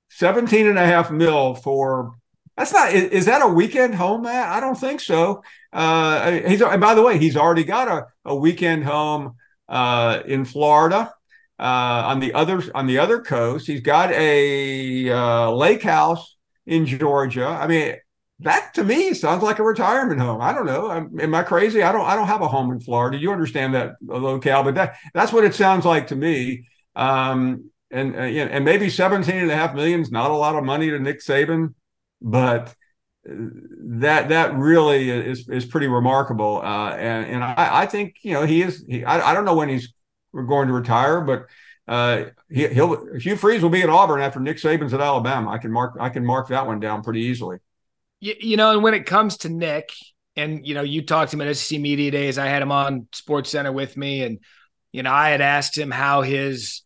17 0.09 0.67
and 0.67 0.77
a 0.77 0.85
half 0.85 1.11
mil 1.11 1.55
for 1.55 2.15
that's 2.59 2.73
not 2.73 2.91
is, 2.91 3.25
that 3.27 3.41
a 3.41 3.47
weekend 3.47 3.95
home, 3.95 4.23
Matt? 4.23 4.49
I 4.49 4.59
don't 4.59 4.77
think 4.77 4.99
so. 4.99 5.43
Uh, 5.71 6.31
he's 6.31 6.61
and 6.61 6.81
by 6.81 6.93
the 6.93 7.01
way, 7.01 7.17
he's 7.17 7.37
already 7.37 7.63
got 7.63 7.87
a, 7.87 8.07
a 8.25 8.35
weekend 8.35 8.83
home 8.83 9.35
uh, 9.69 10.19
in 10.25 10.43
Florida. 10.43 11.13
Uh, 11.57 12.03
on 12.07 12.19
the 12.19 12.33
other 12.33 12.61
on 12.75 12.85
the 12.85 12.99
other 12.99 13.21
coast, 13.21 13.65
he's 13.65 13.79
got 13.79 14.11
a 14.11 15.09
uh, 15.09 15.51
lake 15.51 15.83
house 15.83 16.35
in 16.65 16.85
Georgia. 16.85 17.47
I 17.47 17.65
mean, 17.65 17.95
that 18.39 18.73
to 18.73 18.83
me 18.83 19.13
sounds 19.13 19.41
like 19.41 19.59
a 19.59 19.63
retirement 19.63 20.19
home. 20.19 20.41
I 20.41 20.51
don't 20.51 20.65
know. 20.65 20.89
I'm, 20.89 21.17
am 21.17 21.33
I 21.33 21.43
crazy? 21.43 21.81
I 21.81 21.93
don't. 21.93 22.05
I 22.05 22.17
don't 22.17 22.27
have 22.27 22.41
a 22.41 22.47
home 22.49 22.73
in 22.73 22.81
Florida. 22.81 23.17
You 23.17 23.31
understand 23.31 23.73
that 23.73 23.93
locale, 24.01 24.63
but 24.63 24.75
that 24.75 24.97
that's 25.13 25.31
what 25.31 25.45
it 25.45 25.55
sounds 25.55 25.85
like 25.85 26.07
to 26.07 26.15
me. 26.17 26.67
Um, 26.93 27.71
and 27.89 28.17
uh, 28.17 28.19
and 28.19 28.65
maybe 28.65 28.89
17 28.89 29.33
and 29.33 29.49
a 29.49 29.55
half 29.55 29.73
million 29.73 30.01
is 30.01 30.11
not 30.11 30.29
a 30.29 30.35
lot 30.35 30.57
of 30.57 30.65
money 30.65 30.89
to 30.89 30.99
Nick 30.99 31.21
Saban, 31.21 31.73
but 32.21 32.75
that 33.21 34.29
that 34.29 34.55
really 34.55 35.09
is 35.09 35.47
is 35.49 35.65
pretty 35.65 35.87
remarkable. 35.87 36.61
Uh, 36.63 36.91
and 36.91 37.25
and 37.27 37.43
I, 37.43 37.81
I, 37.81 37.85
think 37.85 38.15
you 38.23 38.33
know 38.33 38.45
he 38.45 38.61
is. 38.61 38.83
He, 38.87 39.03
I, 39.03 39.31
I 39.31 39.33
don't 39.33 39.45
know 39.45 39.55
when 39.55 39.69
he's 39.69 39.93
going 40.33 40.67
to 40.67 40.73
retire, 40.73 41.21
but 41.21 41.45
uh, 41.87 42.25
he, 42.49 42.67
will 42.67 43.15
Hugh 43.15 43.35
Freeze 43.35 43.61
will 43.61 43.69
be 43.69 43.81
at 43.81 43.89
Auburn 43.89 44.21
after 44.21 44.39
Nick 44.39 44.57
Saban's 44.57 44.93
at 44.93 45.01
Alabama. 45.01 45.51
I 45.51 45.57
can 45.57 45.71
mark 45.71 45.97
I 45.99 46.09
can 46.09 46.25
mark 46.25 46.47
that 46.49 46.65
one 46.65 46.79
down 46.79 47.03
pretty 47.03 47.21
easily. 47.21 47.57
You, 48.19 48.35
you 48.39 48.57
know, 48.57 48.71
and 48.71 48.83
when 48.83 48.93
it 48.93 49.05
comes 49.05 49.37
to 49.39 49.49
Nick, 49.49 49.91
and 50.35 50.65
you 50.65 50.73
know, 50.73 50.81
you 50.81 51.01
talked 51.01 51.31
to 51.31 51.37
him 51.37 51.47
at 51.47 51.55
SEC 51.55 51.79
Media 51.79 52.11
Days. 52.11 52.37
I 52.37 52.47
had 52.47 52.61
him 52.61 52.71
on 52.71 53.07
Sports 53.13 53.51
Center 53.51 53.71
with 53.71 53.97
me, 53.97 54.23
and 54.23 54.39
you 54.91 55.03
know, 55.03 55.11
I 55.11 55.29
had 55.29 55.41
asked 55.41 55.77
him 55.77 55.91
how 55.91 56.21
his 56.21 56.81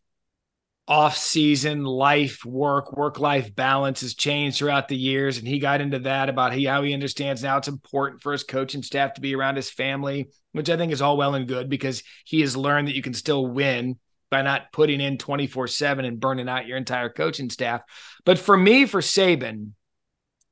off 0.87 1.15
season 1.15 1.85
life 1.85 2.43
work 2.43 2.91
work 2.97 3.17
life 3.17 3.55
balance 3.55 4.01
has 4.01 4.15
changed 4.15 4.57
throughout 4.57 4.89
the 4.89 4.97
years 4.97 5.37
and 5.37 5.47
he 5.47 5.57
got 5.57 5.79
into 5.79 5.99
that 5.99 6.27
about 6.27 6.51
how 6.51 6.83
he 6.83 6.93
understands 6.93 7.41
now 7.41 7.57
it's 7.57 7.69
important 7.69 8.21
for 8.21 8.33
his 8.33 8.43
coaching 8.43 8.83
staff 8.83 9.13
to 9.13 9.21
be 9.21 9.33
around 9.33 9.55
his 9.55 9.69
family 9.69 10.27
which 10.51 10.69
i 10.69 10.75
think 10.75 10.91
is 10.91 11.01
all 11.01 11.15
well 11.15 11.35
and 11.35 11.47
good 11.47 11.69
because 11.69 12.03
he 12.25 12.41
has 12.41 12.57
learned 12.57 12.89
that 12.89 12.95
you 12.95 13.01
can 13.01 13.13
still 13.13 13.47
win 13.47 13.97
by 14.29 14.41
not 14.41 14.73
putting 14.73 14.99
in 14.99 15.17
24-7 15.17 16.05
and 16.05 16.19
burning 16.19 16.49
out 16.49 16.67
your 16.67 16.75
entire 16.75 17.09
coaching 17.09 17.49
staff 17.49 17.81
but 18.25 18.37
for 18.37 18.57
me 18.57 18.85
for 18.85 18.99
saban 18.99 19.71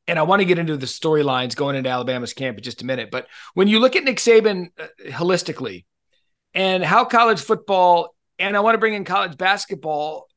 and 0.07 0.17
I 0.17 0.23
want 0.23 0.41
to 0.41 0.45
get 0.45 0.59
into 0.59 0.75
the 0.75 0.87
storylines 0.87 1.55
going 1.55 1.75
into 1.75 1.89
Alabama's 1.89 2.33
camp 2.33 2.57
in 2.57 2.63
just 2.63 2.81
a 2.81 2.85
minute. 2.85 3.11
But 3.11 3.27
when 3.53 3.67
you 3.67 3.79
look 3.79 3.95
at 3.95 4.03
Nick 4.03 4.17
Saban 4.17 4.69
uh, 4.77 4.87
holistically 5.05 5.85
and 6.53 6.83
how 6.83 7.05
college 7.05 7.39
football 7.39 8.13
and 8.41 8.57
I 8.57 8.59
want 8.61 8.75
to 8.75 8.79
bring 8.79 8.93
in 8.93 9.05
college 9.05 9.37
basketball 9.37 10.27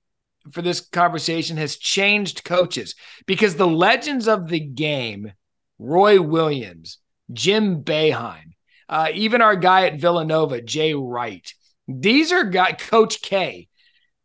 for 0.53 0.63
this 0.63 0.81
conversation 0.81 1.57
has 1.57 1.77
changed 1.77 2.45
coaches 2.45 2.95
because 3.27 3.57
the 3.57 3.67
legends 3.67 4.29
of 4.29 4.49
the 4.49 4.61
game, 4.61 5.33
Roy 5.79 6.21
Williams, 6.21 6.99
Jim 7.33 7.83
Boeheim, 7.83 8.53
uh, 8.89 9.09
even 9.15 9.41
our 9.41 9.57
guy 9.57 9.87
at 9.87 10.01
Villanova, 10.01 10.61
Jay 10.61 10.95
Wright, 10.95 11.51
these 11.89 12.33
are 12.33 12.45
guy 12.45 12.73
Coach 12.73 13.23
K. 13.23 13.69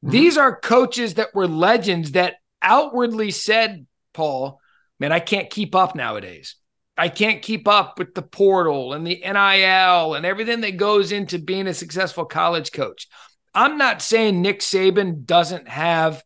Mm-hmm. 0.04 0.12
These 0.12 0.38
are 0.38 0.60
coaches 0.60 1.16
that 1.16 1.34
were 1.34 1.48
legends 1.48 2.12
that 2.12 2.36
outwardly 2.62 3.32
said, 3.32 3.86
Paul, 4.14 4.60
man, 5.00 5.12
I 5.12 5.20
can't 5.20 5.50
keep 5.50 5.76
up 5.76 5.96
nowadays. 5.96 6.56
I 6.98 7.08
can't 7.08 7.42
keep 7.42 7.66
up 7.68 7.98
with 7.98 8.14
the 8.14 8.22
portal 8.22 8.92
and 8.92 9.08
the 9.08 9.22
NIL 9.24 10.14
and 10.16 10.26
everything 10.26 10.62
that 10.62 10.76
goes 10.76 11.14
into 11.14 11.40
being 11.40 11.68
a 11.68 11.74
successful 11.74 12.26
college 12.26 12.74
coach. 12.74 13.08
I'm 13.54 13.78
not 13.78 14.02
saying 14.02 14.42
Nick 14.42 14.60
Saban 14.60 15.26
doesn't 15.26 15.68
have 15.68 16.24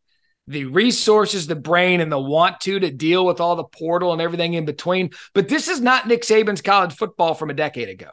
the 0.47 0.65
resources, 0.65 1.47
the 1.47 1.55
brain, 1.55 2.01
and 2.01 2.11
the 2.11 2.19
want 2.19 2.61
to 2.61 2.79
to 2.79 2.91
deal 2.91 3.25
with 3.25 3.39
all 3.39 3.55
the 3.55 3.63
portal 3.63 4.11
and 4.11 4.21
everything 4.21 4.53
in 4.53 4.65
between. 4.65 5.11
But 5.33 5.47
this 5.47 5.67
is 5.67 5.79
not 5.79 6.07
Nick 6.07 6.23
Saban's 6.23 6.61
college 6.61 6.93
football 6.93 7.33
from 7.33 7.49
a 7.49 7.53
decade 7.53 7.89
ago. 7.89 8.09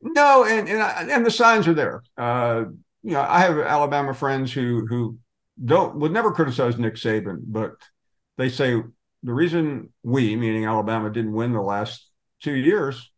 No, 0.00 0.44
and 0.44 0.68
and, 0.68 1.10
and 1.10 1.26
the 1.26 1.30
signs 1.30 1.68
are 1.68 1.74
there. 1.74 2.02
Uh, 2.16 2.64
you 3.02 3.12
know, 3.12 3.20
I 3.20 3.40
have 3.40 3.58
Alabama 3.58 4.14
friends 4.14 4.52
who 4.52 4.86
who 4.86 5.18
don't 5.62 5.96
would 5.96 6.12
never 6.12 6.32
criticize 6.32 6.78
Nick 6.78 6.94
Saban, 6.94 7.42
but 7.46 7.72
they 8.38 8.48
say 8.48 8.82
the 9.22 9.32
reason 9.32 9.92
we, 10.02 10.34
meaning 10.36 10.64
Alabama, 10.64 11.10
didn't 11.10 11.32
win 11.32 11.52
the 11.52 11.60
last 11.60 12.08
two 12.42 12.54
years, 12.54 13.10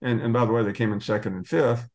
and 0.00 0.20
and 0.20 0.32
by 0.32 0.44
the 0.44 0.52
way, 0.52 0.62
they 0.62 0.72
came 0.72 0.92
in 0.92 1.00
second 1.00 1.34
and 1.34 1.46
fifth, 1.46 1.86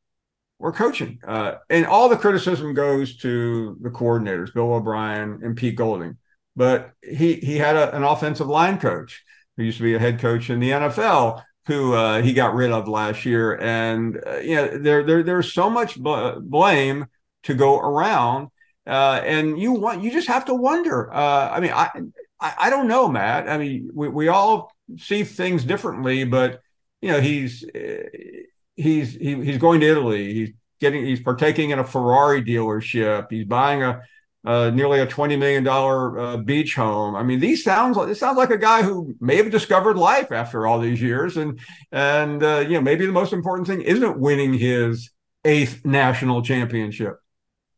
we're 0.61 0.71
coaching. 0.71 1.19
Uh, 1.27 1.55
and 1.69 1.85
all 1.85 2.07
the 2.07 2.15
criticism 2.15 2.73
goes 2.73 3.17
to 3.17 3.77
the 3.81 3.89
coordinators, 3.89 4.53
Bill 4.53 4.73
O'Brien 4.73 5.39
and 5.43 5.57
Pete 5.57 5.75
Golding. 5.75 6.17
But 6.55 6.91
he 7.01 7.35
he 7.35 7.57
had 7.57 7.75
a, 7.75 7.95
an 7.95 8.03
offensive 8.03 8.47
line 8.47 8.79
coach 8.79 9.23
who 9.57 9.63
used 9.63 9.77
to 9.77 9.83
be 9.83 9.95
a 9.95 9.99
head 9.99 10.19
coach 10.19 10.49
in 10.49 10.59
the 10.59 10.69
NFL 10.69 11.43
who 11.67 11.93
uh, 11.93 12.21
he 12.21 12.33
got 12.33 12.53
rid 12.53 12.71
of 12.71 12.87
last 12.87 13.25
year. 13.25 13.57
And 13.57 14.21
uh, 14.25 14.37
you 14.37 14.55
know, 14.55 14.77
there 14.77 15.03
there 15.03 15.23
there's 15.23 15.51
so 15.51 15.69
much 15.69 15.97
bl- 15.97 16.39
blame 16.39 17.07
to 17.43 17.55
go 17.55 17.79
around, 17.79 18.49
uh, 18.85 19.21
and 19.23 19.59
you 19.59 19.71
want 19.71 20.03
you 20.03 20.11
just 20.11 20.27
have 20.27 20.45
to 20.45 20.53
wonder. 20.53 21.11
Uh, 21.11 21.49
I 21.49 21.59
mean, 21.59 21.71
I, 21.71 21.89
I, 22.39 22.53
I 22.59 22.69
don't 22.69 22.87
know, 22.87 23.07
Matt. 23.07 23.49
I 23.49 23.57
mean, 23.57 23.89
we 23.93 24.09
we 24.09 24.27
all 24.27 24.71
see 24.97 25.23
things 25.23 25.63
differently, 25.63 26.23
but 26.23 26.61
you 27.01 27.11
know, 27.11 27.21
he's 27.21 27.65
he's 28.75 29.13
he, 29.13 29.35
he's 29.43 29.57
going 29.57 29.79
to 29.81 29.87
Italy. 29.87 30.33
He's 30.33 30.49
getting 30.79 31.05
he's 31.05 31.21
partaking 31.21 31.69
in 31.69 31.79
a 31.79 31.83
Ferrari 31.83 32.43
dealership. 32.43 33.27
He's 33.29 33.45
buying 33.45 33.83
a 33.83 34.01
nearly 34.43 34.99
a 34.99 35.05
twenty 35.05 35.35
million 35.35 35.63
dollar 35.63 36.19
uh, 36.19 36.37
beach 36.37 36.75
home. 36.75 37.15
I 37.15 37.23
mean, 37.23 37.39
these 37.39 37.63
sounds 37.63 37.97
like 37.97 38.09
it 38.09 38.15
sounds 38.15 38.37
like 38.37 38.49
a 38.49 38.57
guy 38.57 38.81
who 38.81 39.15
may 39.19 39.37
have 39.37 39.51
discovered 39.51 39.97
life 39.97 40.31
after 40.31 40.65
all 40.65 40.79
these 40.79 41.01
years, 41.01 41.37
and 41.37 41.59
and 41.91 42.43
uh, 42.43 42.59
you 42.67 42.73
know 42.73 42.81
maybe 42.81 43.05
the 43.05 43.11
most 43.11 43.33
important 43.33 43.67
thing 43.67 43.81
isn't 43.81 44.19
winning 44.19 44.53
his 44.53 45.11
eighth 45.45 45.85
national 45.85 46.41
championship. 46.41 47.20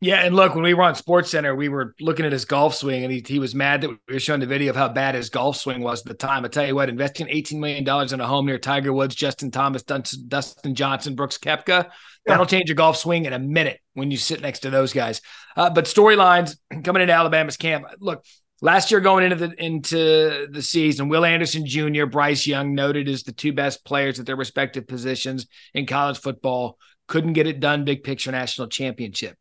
Yeah, 0.03 0.25
and 0.25 0.35
look, 0.35 0.53
when 0.53 0.65
we 0.65 0.73
were 0.73 0.83
on 0.83 0.95
Sports 0.95 1.31
Center, 1.31 1.55
we 1.55 1.69
were 1.69 1.95
looking 2.01 2.25
at 2.25 2.33
his 2.33 2.43
golf 2.43 2.75
swing, 2.75 3.05
and 3.05 3.13
he, 3.13 3.23
he 3.25 3.39
was 3.39 3.55
mad 3.55 3.79
that 3.79 3.89
we 3.89 3.97
were 4.13 4.19
showing 4.19 4.41
the 4.41 4.45
video 4.45 4.69
of 4.69 4.75
how 4.75 4.89
bad 4.89 5.15
his 5.15 5.29
golf 5.29 5.55
swing 5.55 5.81
was 5.81 6.01
at 6.01 6.07
the 6.07 6.13
time. 6.13 6.43
I 6.43 6.49
tell 6.49 6.67
you 6.67 6.75
what, 6.75 6.89
investing 6.89 7.29
eighteen 7.29 7.61
million 7.61 7.85
dollars 7.85 8.11
in 8.11 8.19
a 8.19 8.27
home 8.27 8.45
near 8.45 8.57
Tiger 8.57 8.91
Woods, 8.91 9.15
Justin 9.15 9.49
Thomas, 9.49 9.81
Dustin 9.81 10.75
Johnson, 10.75 11.15
Brooks 11.15 11.37
Koepka, 11.37 11.67
yeah. 11.67 11.85
that'll 12.25 12.45
change 12.45 12.67
your 12.67 12.75
golf 12.75 12.97
swing 12.97 13.23
in 13.23 13.31
a 13.31 13.39
minute 13.39 13.79
when 13.93 14.11
you 14.11 14.17
sit 14.17 14.41
next 14.41 14.59
to 14.59 14.69
those 14.69 14.91
guys. 14.91 15.21
Uh, 15.55 15.69
but 15.69 15.85
storylines 15.85 16.57
coming 16.83 17.01
into 17.01 17.13
Alabama's 17.13 17.55
camp. 17.55 17.85
Look, 18.01 18.25
last 18.61 18.91
year 18.91 18.99
going 18.99 19.23
into 19.23 19.47
the 19.47 19.63
into 19.63 20.47
the 20.51 20.61
season, 20.61 21.07
Will 21.07 21.23
Anderson 21.23 21.65
Jr., 21.65 22.07
Bryce 22.07 22.45
Young, 22.45 22.75
noted 22.75 23.07
as 23.07 23.23
the 23.23 23.31
two 23.31 23.53
best 23.53 23.85
players 23.85 24.19
at 24.19 24.25
their 24.25 24.35
respective 24.35 24.85
positions 24.85 25.47
in 25.73 25.85
college 25.85 26.19
football, 26.19 26.77
couldn't 27.07 27.33
get 27.33 27.47
it 27.47 27.61
done. 27.61 27.85
Big 27.85 28.03
picture 28.03 28.33
national 28.33 28.67
championship. 28.67 29.37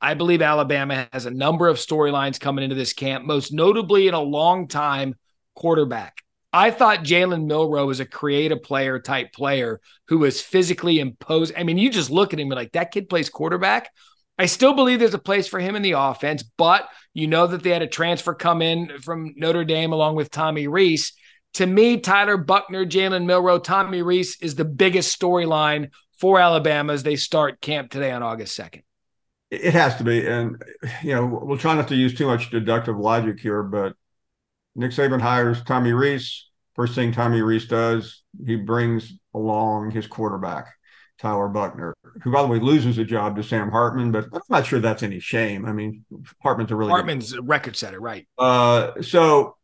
I 0.00 0.14
believe 0.14 0.40
Alabama 0.40 1.08
has 1.12 1.26
a 1.26 1.30
number 1.30 1.68
of 1.68 1.76
storylines 1.76 2.40
coming 2.40 2.64
into 2.64 2.76
this 2.76 2.92
camp, 2.92 3.24
most 3.24 3.52
notably 3.52 4.08
in 4.08 4.14
a 4.14 4.20
long 4.20 4.66
time 4.66 5.14
quarterback. 5.54 6.22
I 6.52 6.70
thought 6.70 7.04
Jalen 7.04 7.46
Milroe 7.46 7.86
was 7.86 8.00
a 8.00 8.06
creative 8.06 8.62
player 8.62 8.98
type 8.98 9.32
player 9.32 9.80
who 10.08 10.18
was 10.18 10.40
physically 10.40 10.98
imposed. 10.98 11.54
I 11.56 11.62
mean, 11.62 11.78
you 11.78 11.90
just 11.90 12.10
look 12.10 12.32
at 12.32 12.40
him, 12.40 12.48
you're 12.48 12.56
like, 12.56 12.72
that 12.72 12.90
kid 12.90 13.08
plays 13.08 13.28
quarterback. 13.28 13.90
I 14.36 14.46
still 14.46 14.72
believe 14.72 14.98
there's 14.98 15.14
a 15.14 15.18
place 15.18 15.46
for 15.46 15.60
him 15.60 15.76
in 15.76 15.82
the 15.82 15.92
offense, 15.92 16.42
but 16.56 16.88
you 17.12 17.26
know 17.26 17.46
that 17.46 17.62
they 17.62 17.70
had 17.70 17.82
a 17.82 17.86
transfer 17.86 18.34
come 18.34 18.62
in 18.62 18.98
from 19.02 19.34
Notre 19.36 19.64
Dame 19.64 19.92
along 19.92 20.16
with 20.16 20.30
Tommy 20.30 20.66
Rees. 20.66 21.12
To 21.54 21.66
me, 21.66 22.00
Tyler 22.00 22.38
Buchner, 22.38 22.86
Jalen 22.86 23.26
Milroe, 23.26 23.58
Tommy 23.58 24.02
Rees 24.02 24.38
is 24.40 24.54
the 24.54 24.64
biggest 24.64 25.20
storyline 25.20 25.90
for 26.18 26.40
Alabama 26.40 26.94
as 26.94 27.02
they 27.02 27.16
start 27.16 27.60
camp 27.60 27.90
today 27.90 28.12
on 28.12 28.22
August 28.22 28.58
2nd. 28.58 28.82
It 29.50 29.72
has 29.74 29.96
to 29.96 30.04
be, 30.04 30.26
and 30.26 30.62
you 31.02 31.14
know 31.14 31.26
we'll 31.26 31.58
try 31.58 31.74
not 31.74 31.88
to 31.88 31.96
use 31.96 32.14
too 32.14 32.26
much 32.26 32.50
deductive 32.50 32.96
logic 32.96 33.40
here, 33.40 33.62
but 33.64 33.94
Nick 34.76 34.92
Saban 34.92 35.20
hires 35.20 35.62
Tommy 35.64 35.92
Rees. 35.92 36.46
First 36.76 36.94
thing 36.94 37.12
Tommy 37.12 37.42
Rees 37.42 37.66
does, 37.66 38.22
he 38.46 38.54
brings 38.56 39.12
along 39.34 39.90
his 39.90 40.06
quarterback, 40.06 40.68
Tyler 41.18 41.48
Buchner, 41.48 41.94
who, 42.22 42.32
by 42.32 42.42
the 42.42 42.48
way, 42.48 42.60
loses 42.60 42.96
a 42.98 43.04
job 43.04 43.36
to 43.36 43.42
Sam 43.42 43.70
Hartman, 43.70 44.12
but 44.12 44.26
I'm 44.32 44.40
not 44.48 44.66
sure 44.66 44.78
that's 44.78 45.02
any 45.02 45.18
shame. 45.18 45.66
I 45.66 45.72
mean, 45.72 46.04
Hartman's 46.42 46.70
a 46.70 46.76
really 46.76 46.90
Hartman's 46.90 47.32
good. 47.32 47.40
a 47.40 47.42
record 47.42 47.76
setter, 47.76 48.00
right? 48.00 48.26
Uh, 48.38 49.02
so 49.02 49.56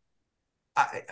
I, 0.75 1.03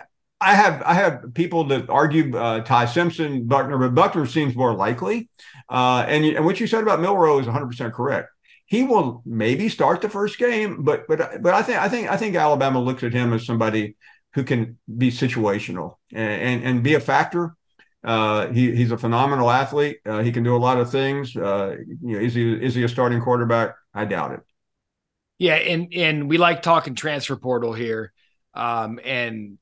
I 0.41 0.53
have 0.53 0.81
I 0.83 0.93
have 0.95 1.33
people 1.33 1.63
that 1.65 1.89
argue 1.89 2.37
uh, 2.37 2.59
Ty 2.59 2.87
Simpson, 2.87 3.47
Buchner, 3.47 3.77
but 3.77 3.95
Buchner 3.95 4.25
seems 4.25 4.53
more 4.53 4.75
likely. 4.75 5.29
Uh, 5.69 6.05
and 6.07 6.25
and 6.25 6.45
what 6.45 6.59
you 6.59 6.67
said 6.67 6.83
about 6.83 6.99
Milroe 6.99 7.39
is 7.39 7.45
100 7.45 7.67
percent 7.67 7.93
correct 7.93 8.29
he 8.75 8.83
will 8.83 9.21
maybe 9.25 9.69
start 9.69 10.01
the 10.01 10.09
first 10.09 10.37
game, 10.37 10.83
but 10.83 11.07
but 11.07 11.41
but 11.41 11.53
I 11.53 11.61
think 11.61 11.79
I 11.79 11.87
think 11.87 12.11
I 12.11 12.17
think 12.17 12.35
Alabama 12.35 12.79
looks 12.79 13.03
at 13.03 13.13
him 13.13 13.31
as 13.31 13.45
somebody 13.45 13.95
who 14.33 14.43
can 14.43 14.77
be 14.97 15.09
situational 15.11 15.95
and 16.11 16.41
and, 16.41 16.63
and 16.63 16.83
be 16.83 16.95
a 16.95 16.99
factor. 16.99 17.55
Uh, 18.03 18.47
he, 18.49 18.75
he's 18.75 18.91
a 18.91 18.97
phenomenal 18.97 19.49
athlete. 19.49 19.97
Uh, 20.05 20.21
he 20.21 20.31
can 20.31 20.43
do 20.43 20.55
a 20.55 20.63
lot 20.67 20.77
of 20.77 20.91
things. 20.91 21.35
Uh, 21.35 21.77
you 22.03 22.17
know, 22.17 22.19
is 22.19 22.33
he 22.33 22.53
is 22.53 22.75
he 22.75 22.83
a 22.83 22.89
starting 22.89 23.21
quarterback? 23.21 23.75
I 23.93 24.03
doubt 24.03 24.33
it. 24.33 24.41
Yeah, 25.37 25.55
and 25.55 25.93
and 25.93 26.29
we 26.29 26.37
like 26.37 26.61
talking 26.61 26.95
transfer 26.95 27.37
portal 27.37 27.71
here. 27.71 28.11
Um, 28.53 28.99
and 29.03 29.57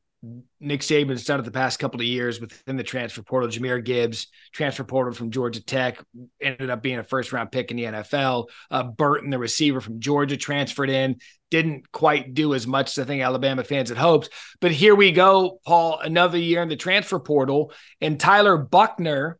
Nick 0.61 0.81
Saban's 0.81 1.25
done 1.25 1.39
it 1.39 1.43
the 1.43 1.51
past 1.51 1.79
couple 1.79 1.99
of 1.99 2.05
years 2.05 2.39
within 2.39 2.77
the 2.77 2.83
transfer 2.83 3.21
portal. 3.21 3.49
Jahmyr 3.49 3.83
Gibbs, 3.83 4.27
transfer 4.53 4.85
portal 4.85 5.13
from 5.13 5.31
Georgia 5.31 5.61
Tech, 5.61 6.01
ended 6.39 6.69
up 6.69 6.81
being 6.81 6.99
a 6.99 7.03
first 7.03 7.33
round 7.33 7.51
pick 7.51 7.71
in 7.71 7.77
the 7.77 7.83
NFL. 7.83 8.47
Uh, 8.71 8.83
Burton, 8.83 9.31
the 9.31 9.37
receiver 9.37 9.81
from 9.81 9.99
Georgia, 9.99 10.37
transferred 10.37 10.89
in, 10.89 11.17
didn't 11.51 11.91
quite 11.91 12.33
do 12.33 12.53
as 12.53 12.65
much 12.65 12.97
as 12.97 13.03
I 13.03 13.05
think 13.05 13.21
Alabama 13.21 13.65
fans 13.65 13.89
had 13.89 13.97
hoped. 13.97 14.29
But 14.61 14.71
here 14.71 14.95
we 14.95 15.11
go, 15.11 15.59
Paul, 15.65 15.99
another 15.99 16.37
year 16.37 16.61
in 16.61 16.69
the 16.69 16.77
transfer 16.77 17.19
portal, 17.19 17.73
and 17.99 18.17
Tyler 18.17 18.57
Buchner 18.57 19.39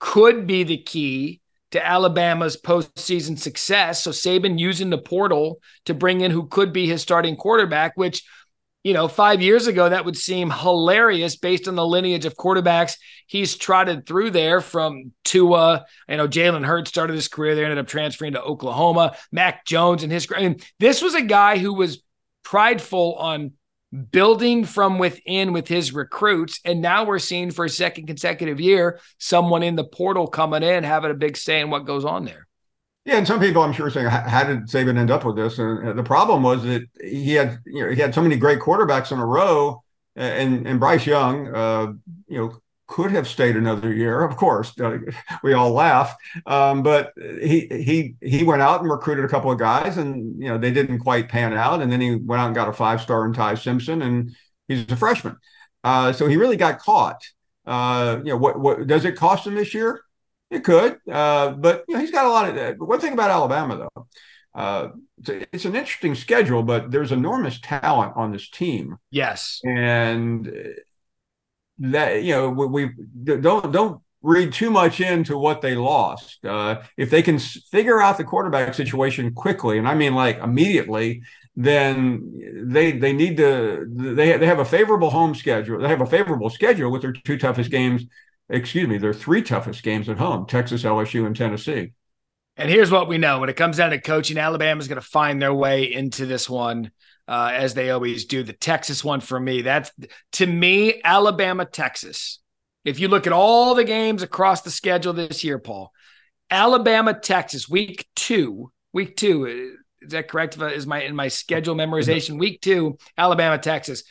could 0.00 0.46
be 0.46 0.64
the 0.64 0.82
key 0.82 1.40
to 1.70 1.84
Alabama's 1.84 2.60
postseason 2.60 3.38
success. 3.38 4.04
So 4.04 4.10
Saban 4.10 4.58
using 4.58 4.90
the 4.90 4.98
portal 4.98 5.60
to 5.86 5.94
bring 5.94 6.20
in 6.20 6.30
who 6.30 6.46
could 6.46 6.74
be 6.74 6.86
his 6.86 7.00
starting 7.00 7.36
quarterback, 7.36 7.96
which– 7.96 8.22
you 8.84 8.92
know, 8.92 9.08
five 9.08 9.42
years 9.42 9.66
ago, 9.66 9.88
that 9.88 10.04
would 10.04 10.16
seem 10.16 10.50
hilarious 10.50 11.36
based 11.36 11.66
on 11.66 11.74
the 11.74 11.86
lineage 11.86 12.26
of 12.26 12.36
quarterbacks 12.36 12.96
he's 13.26 13.56
trotted 13.56 14.06
through 14.06 14.30
there 14.30 14.60
from 14.60 15.12
Tua. 15.24 15.86
You 16.08 16.18
know, 16.18 16.28
Jalen 16.28 16.64
Hurts 16.64 16.90
started 16.90 17.14
his 17.14 17.28
career 17.28 17.54
there, 17.54 17.64
ended 17.64 17.78
up 17.78 17.88
transferring 17.88 18.34
to 18.34 18.42
Oklahoma. 18.42 19.16
Mac 19.32 19.64
Jones 19.64 20.02
and 20.02 20.12
his. 20.12 20.28
I 20.34 20.42
mean, 20.42 20.60
this 20.78 21.02
was 21.02 21.14
a 21.14 21.22
guy 21.22 21.58
who 21.58 21.74
was 21.74 22.02
prideful 22.42 23.14
on 23.14 23.52
building 24.10 24.64
from 24.64 24.98
within 24.98 25.52
with 25.52 25.68
his 25.68 25.92
recruits. 25.92 26.60
And 26.64 26.82
now 26.82 27.04
we're 27.04 27.18
seeing 27.18 27.50
for 27.50 27.64
a 27.64 27.70
second 27.70 28.06
consecutive 28.06 28.60
year 28.60 29.00
someone 29.18 29.62
in 29.62 29.76
the 29.76 29.84
portal 29.84 30.26
coming 30.26 30.62
in 30.62 30.84
having 30.84 31.10
a 31.10 31.14
big 31.14 31.36
say 31.36 31.60
in 31.60 31.70
what 31.70 31.86
goes 31.86 32.04
on 32.04 32.24
there. 32.24 32.43
Yeah, 33.04 33.18
and 33.18 33.26
some 33.26 33.38
people 33.38 33.62
I'm 33.62 33.72
sure 33.72 33.90
saying, 33.90 34.06
"How 34.06 34.44
did 34.44 34.62
Saban 34.66 34.96
end 34.96 35.10
up 35.10 35.24
with 35.24 35.36
this?" 35.36 35.58
And 35.58 35.98
the 35.98 36.02
problem 36.02 36.42
was 36.42 36.62
that 36.62 36.82
he 37.02 37.34
had, 37.34 37.58
you 37.66 37.84
know, 37.84 37.90
he 37.90 38.00
had 38.00 38.14
so 38.14 38.22
many 38.22 38.36
great 38.36 38.60
quarterbacks 38.60 39.12
in 39.12 39.18
a 39.18 39.26
row, 39.26 39.82
and 40.16 40.66
and 40.66 40.80
Bryce 40.80 41.06
Young, 41.06 41.54
uh, 41.54 41.92
you 42.28 42.38
know, 42.38 42.58
could 42.86 43.10
have 43.10 43.28
stayed 43.28 43.56
another 43.56 43.92
year. 43.92 44.22
Of 44.22 44.36
course, 44.38 44.78
uh, 44.80 44.98
we 45.42 45.52
all 45.52 45.72
laugh, 45.72 46.16
um, 46.46 46.82
but 46.82 47.12
he 47.18 47.66
he 47.70 48.16
he 48.22 48.42
went 48.42 48.62
out 48.62 48.80
and 48.80 48.90
recruited 48.90 49.26
a 49.26 49.28
couple 49.28 49.50
of 49.52 49.58
guys, 49.58 49.98
and 49.98 50.40
you 50.42 50.48
know 50.48 50.56
they 50.56 50.70
didn't 50.72 51.00
quite 51.00 51.28
pan 51.28 51.52
out. 51.52 51.82
And 51.82 51.92
then 51.92 52.00
he 52.00 52.14
went 52.16 52.40
out 52.40 52.46
and 52.46 52.54
got 52.54 52.68
a 52.68 52.72
five 52.72 53.02
star 53.02 53.26
in 53.26 53.34
Ty 53.34 53.56
Simpson, 53.56 54.00
and 54.00 54.34
he's 54.66 54.90
a 54.90 54.96
freshman, 54.96 55.36
uh, 55.84 56.12
so 56.14 56.26
he 56.26 56.38
really 56.38 56.56
got 56.56 56.78
caught. 56.78 57.22
Uh, 57.66 58.20
you 58.24 58.30
know, 58.30 58.38
what 58.38 58.58
what 58.58 58.86
does 58.86 59.04
it 59.04 59.16
cost 59.16 59.46
him 59.46 59.56
this 59.56 59.74
year? 59.74 60.00
It 60.54 60.62
could, 60.62 60.98
uh, 61.10 61.50
but 61.50 61.84
you 61.88 61.94
know, 61.94 62.00
he's 62.00 62.12
got 62.12 62.26
a 62.26 62.30
lot 62.30 62.48
of. 62.48 62.56
Uh, 62.56 62.74
one 62.74 63.00
thing 63.00 63.12
about 63.12 63.28
Alabama, 63.28 63.88
though, 63.96 64.06
uh, 64.54 64.88
it's, 65.52 65.64
an 65.64 65.74
interesting 65.74 66.14
schedule, 66.14 66.62
but 66.62 66.92
there's 66.92 67.10
enormous 67.10 67.58
talent 67.60 68.12
on 68.14 68.30
this 68.30 68.48
team. 68.48 68.96
Yes, 69.10 69.60
and 69.64 70.48
that 71.78 72.22
you 72.22 72.34
know 72.34 72.50
we, 72.50 72.66
we 72.66 72.90
don't 73.40 73.72
don't 73.72 74.00
read 74.22 74.52
too 74.52 74.70
much 74.70 75.00
into 75.00 75.36
what 75.36 75.60
they 75.60 75.74
lost. 75.74 76.44
Uh, 76.44 76.82
if 76.96 77.10
they 77.10 77.20
can 77.20 77.40
figure 77.40 78.00
out 78.00 78.16
the 78.16 78.22
quarterback 78.22 78.74
situation 78.74 79.34
quickly, 79.34 79.78
and 79.78 79.88
I 79.88 79.96
mean 79.96 80.14
like 80.14 80.38
immediately, 80.38 81.22
then 81.56 82.32
they 82.70 82.92
they 82.92 83.12
need 83.12 83.38
to 83.38 83.86
they 83.90 84.36
they 84.36 84.46
have 84.46 84.60
a 84.60 84.64
favorable 84.64 85.10
home 85.10 85.34
schedule. 85.34 85.80
They 85.80 85.88
have 85.88 86.00
a 86.00 86.06
favorable 86.06 86.48
schedule 86.48 86.92
with 86.92 87.02
their 87.02 87.12
two 87.12 87.38
toughest 87.38 87.72
games 87.72 88.04
excuse 88.48 88.88
me, 88.88 88.98
their 88.98 89.14
three 89.14 89.42
toughest 89.42 89.82
games 89.82 90.08
at 90.08 90.18
home 90.18 90.46
Texas, 90.46 90.82
LSU, 90.82 91.26
and 91.26 91.36
Tennessee. 91.36 91.92
And 92.56 92.70
here's 92.70 92.90
what 92.90 93.08
we 93.08 93.18
know 93.18 93.40
when 93.40 93.48
it 93.48 93.56
comes 93.56 93.78
down 93.78 93.90
to 93.90 94.00
coaching, 94.00 94.38
Alabama's 94.38 94.86
going 94.86 95.00
to 95.00 95.06
find 95.06 95.42
their 95.42 95.54
way 95.54 95.92
into 95.92 96.24
this 96.24 96.48
one, 96.48 96.92
uh, 97.26 97.50
as 97.52 97.74
they 97.74 97.90
always 97.90 98.26
do. 98.26 98.44
The 98.44 98.52
Texas 98.52 99.02
one 99.02 99.20
for 99.20 99.38
me, 99.38 99.62
that's 99.62 99.90
to 100.32 100.46
me, 100.46 101.00
Alabama, 101.02 101.64
Texas. 101.64 102.40
If 102.84 103.00
you 103.00 103.08
look 103.08 103.26
at 103.26 103.32
all 103.32 103.74
the 103.74 103.84
games 103.84 104.22
across 104.22 104.62
the 104.62 104.70
schedule 104.70 105.14
this 105.14 105.42
year, 105.42 105.58
Paul, 105.58 105.90
Alabama, 106.50 107.18
Texas, 107.18 107.68
week 107.68 108.06
two, 108.14 108.70
week 108.92 109.16
two, 109.16 109.76
is 110.00 110.12
that 110.12 110.28
correct? 110.28 110.56
Is 110.58 110.86
my 110.86 111.02
in 111.02 111.16
my 111.16 111.28
schedule 111.28 111.74
memorization? 111.74 112.38
Week 112.38 112.60
two, 112.60 112.98
Alabama, 113.16 113.58
Texas. 113.58 114.04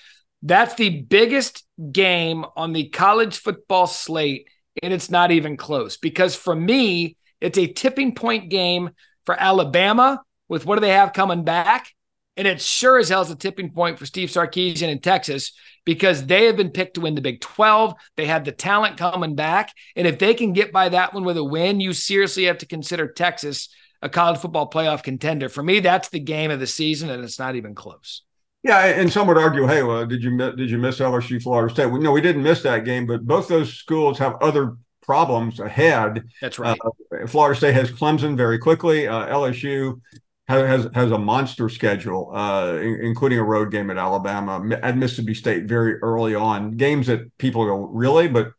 That's 0.43 0.75
the 0.75 1.01
biggest 1.01 1.65
game 1.91 2.45
on 2.55 2.73
the 2.73 2.89
college 2.89 3.37
football 3.37 3.87
slate, 3.87 4.47
and 4.81 4.93
it's 4.93 5.09
not 5.09 5.31
even 5.31 5.55
close 5.57 5.97
because 5.97 6.35
for 6.35 6.53
me, 6.53 7.15
it's 7.39 7.57
a 7.57 7.67
tipping 7.67 8.13
point 8.13 8.49
game 8.49 8.91
for 9.25 9.39
Alabama 9.39 10.21
with 10.49 10.65
what 10.65 10.75
do 10.75 10.81
they 10.81 10.89
have 10.89 11.13
coming 11.13 11.43
back? 11.43 11.87
And 12.35 12.47
it 12.47 12.61
sure 12.61 12.97
as 12.97 13.09
hell 13.09 13.21
is 13.21 13.29
a 13.29 13.35
tipping 13.35 13.71
point 13.71 13.99
for 13.99 14.05
Steve 14.05 14.29
Sarkisian 14.29 14.89
in 14.89 14.99
Texas 14.99 15.53
because 15.85 16.25
they 16.25 16.45
have 16.45 16.57
been 16.57 16.71
picked 16.71 16.95
to 16.95 17.01
win 17.01 17.15
the 17.15 17.21
Big 17.21 17.41
12. 17.41 17.93
They 18.17 18.25
have 18.25 18.43
the 18.43 18.51
talent 18.51 18.97
coming 18.97 19.35
back. 19.35 19.71
And 19.95 20.07
if 20.07 20.17
they 20.19 20.33
can 20.33 20.51
get 20.51 20.71
by 20.71 20.89
that 20.89 21.13
one 21.13 21.25
with 21.25 21.37
a 21.37 21.43
win, 21.43 21.79
you 21.79 21.93
seriously 21.93 22.45
have 22.45 22.57
to 22.59 22.65
consider 22.65 23.07
Texas 23.07 23.69
a 24.01 24.09
college 24.09 24.39
football 24.39 24.69
playoff 24.69 25.03
contender. 25.03 25.47
For 25.47 25.63
me, 25.63 25.79
that's 25.79 26.09
the 26.09 26.19
game 26.19 26.51
of 26.51 26.59
the 26.59 26.67
season, 26.67 27.09
and 27.09 27.23
it's 27.23 27.39
not 27.39 27.55
even 27.55 27.75
close. 27.75 28.23
Yeah, 28.63 28.85
and 28.85 29.11
some 29.11 29.27
would 29.27 29.37
argue, 29.37 29.67
hey, 29.67 29.83
well, 29.83 30.05
did 30.05 30.23
you 30.23 30.37
did 30.37 30.69
you 30.69 30.77
miss 30.77 30.99
LSU, 30.99 31.41
Florida 31.41 31.73
State? 31.73 31.87
Well, 31.87 32.01
no, 32.01 32.11
we 32.13 32.21
didn't 32.21 32.43
miss 32.43 32.61
that 32.63 32.85
game, 32.85 33.05
but 33.05 33.25
both 33.25 33.49
those 33.49 33.73
schools 33.73 34.17
have 34.19 34.35
other 34.41 34.77
problems 35.01 35.59
ahead. 35.59 36.23
That's 36.41 36.57
right. 36.57 36.79
Uh, 36.83 37.27
Florida 37.27 37.57
State 37.57 37.73
has 37.73 37.91
Clemson 37.91 38.37
very 38.37 38.57
quickly. 38.57 39.05
Uh, 39.05 39.27
LSU 39.27 39.99
has 40.47 40.87
has 40.93 41.11
a 41.11 41.17
monster 41.17 41.67
schedule, 41.67 42.31
uh, 42.33 42.77
including 42.77 43.37
a 43.39 43.43
road 43.43 43.69
game 43.69 43.89
at 43.89 43.97
Alabama, 43.97 44.63
at 44.81 44.97
Mississippi 44.97 45.33
State 45.33 45.65
very 45.65 45.95
early 46.01 46.33
on. 46.33 46.77
Games 46.77 47.07
that 47.07 47.37
people 47.37 47.65
go 47.65 47.87
really, 47.87 48.29
but 48.29 48.53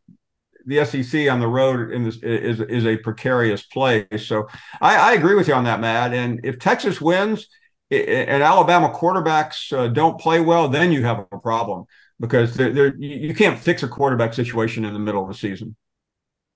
the 0.67 0.83
SEC 0.85 1.29
on 1.29 1.39
the 1.39 1.47
road 1.47 1.91
in 1.91 2.03
this 2.03 2.17
is 2.17 2.59
is 2.59 2.85
a 2.85 2.97
precarious 2.97 3.63
place. 3.63 4.27
So 4.27 4.47
I, 4.81 5.11
I 5.11 5.13
agree 5.13 5.35
with 5.35 5.47
you 5.47 5.55
on 5.55 5.63
that, 5.65 5.79
Matt. 5.79 6.13
And 6.13 6.41
if 6.43 6.59
Texas 6.59 7.01
wins 7.01 7.47
and 7.91 8.41
Alabama 8.43 8.89
quarterbacks 8.89 9.75
uh, 9.77 9.87
don't 9.87 10.19
play 10.19 10.39
well, 10.39 10.67
then 10.67 10.91
you 10.91 11.03
have 11.03 11.25
a 11.31 11.37
problem 11.37 11.85
because 12.19 12.55
they're, 12.55 12.71
they're, 12.71 12.95
you 12.95 13.33
can't 13.35 13.59
fix 13.59 13.83
a 13.83 13.87
quarterback 13.87 14.33
situation 14.33 14.85
in 14.85 14.93
the 14.93 14.99
middle 14.99 15.21
of 15.21 15.27
the 15.27 15.33
season. 15.33 15.75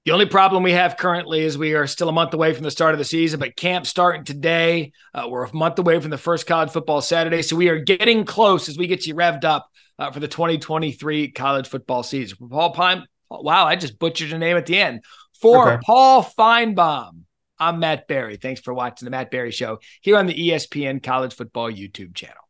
The 0.06 0.14
only 0.14 0.26
problem 0.26 0.64
we 0.64 0.72
have 0.72 0.98
currently 0.98 1.42
is 1.42 1.58
we 1.58 1.74
are 1.74 1.86
still 1.86 2.10
a 2.10 2.14
month 2.14 2.34
away 2.34 2.54
from 2.54 2.64
the 2.64 2.72
start 2.72 2.94
of 2.94 3.00
the 3.00 3.06
season, 3.06 3.40
but 3.40 3.56
camp 3.56 3.86
starting 3.86 4.24
today. 4.24 4.94
Uh, 5.14 5.28
we're 5.30 5.44
a 5.44 5.54
month 5.54 5.78
away 5.78 6.00
from 6.00 6.10
the 6.10 6.18
first 6.18 6.48
college 6.48 6.72
football 6.72 7.02
Saturday. 7.02 7.42
So 7.42 7.56
we 7.56 7.68
are 7.70 7.80
getting 7.80 8.24
close 8.24 8.70
as 8.70 8.78
we 8.78 8.88
get 8.88 9.06
you 9.06 9.14
revved 9.14 9.44
up 9.44 9.70
uh, 10.00 10.10
for 10.10 10.22
the 10.22 10.28
2023 10.28 11.32
college 11.32 11.68
football 11.68 12.02
season. 12.04 12.38
Paul 12.50 12.72
Pine, 12.72 13.04
wow, 13.30 13.66
I 13.66 13.76
just 13.76 14.00
butchered 14.00 14.30
your 14.30 14.40
name 14.40 14.56
at 14.58 14.66
the 14.66 14.80
end. 14.80 15.04
For 15.42 15.74
okay. 15.74 15.82
Paul 15.86 16.24
Finebaum, 16.24 17.24
I'm 17.60 17.80
Matt 17.80 18.08
Barrie. 18.08 18.38
Thanks 18.38 18.62
for 18.62 18.74
watching 18.74 19.06
the 19.06 19.12
Matt 19.12 19.32
Barrie 19.32 19.52
Show 19.52 19.80
here 20.02 20.18
on 20.18 20.28
the 20.28 20.34
ESPN 20.34 21.04
College 21.04 21.34
Football 21.34 21.72
YouTube 21.72 22.16
channel. 22.16 22.49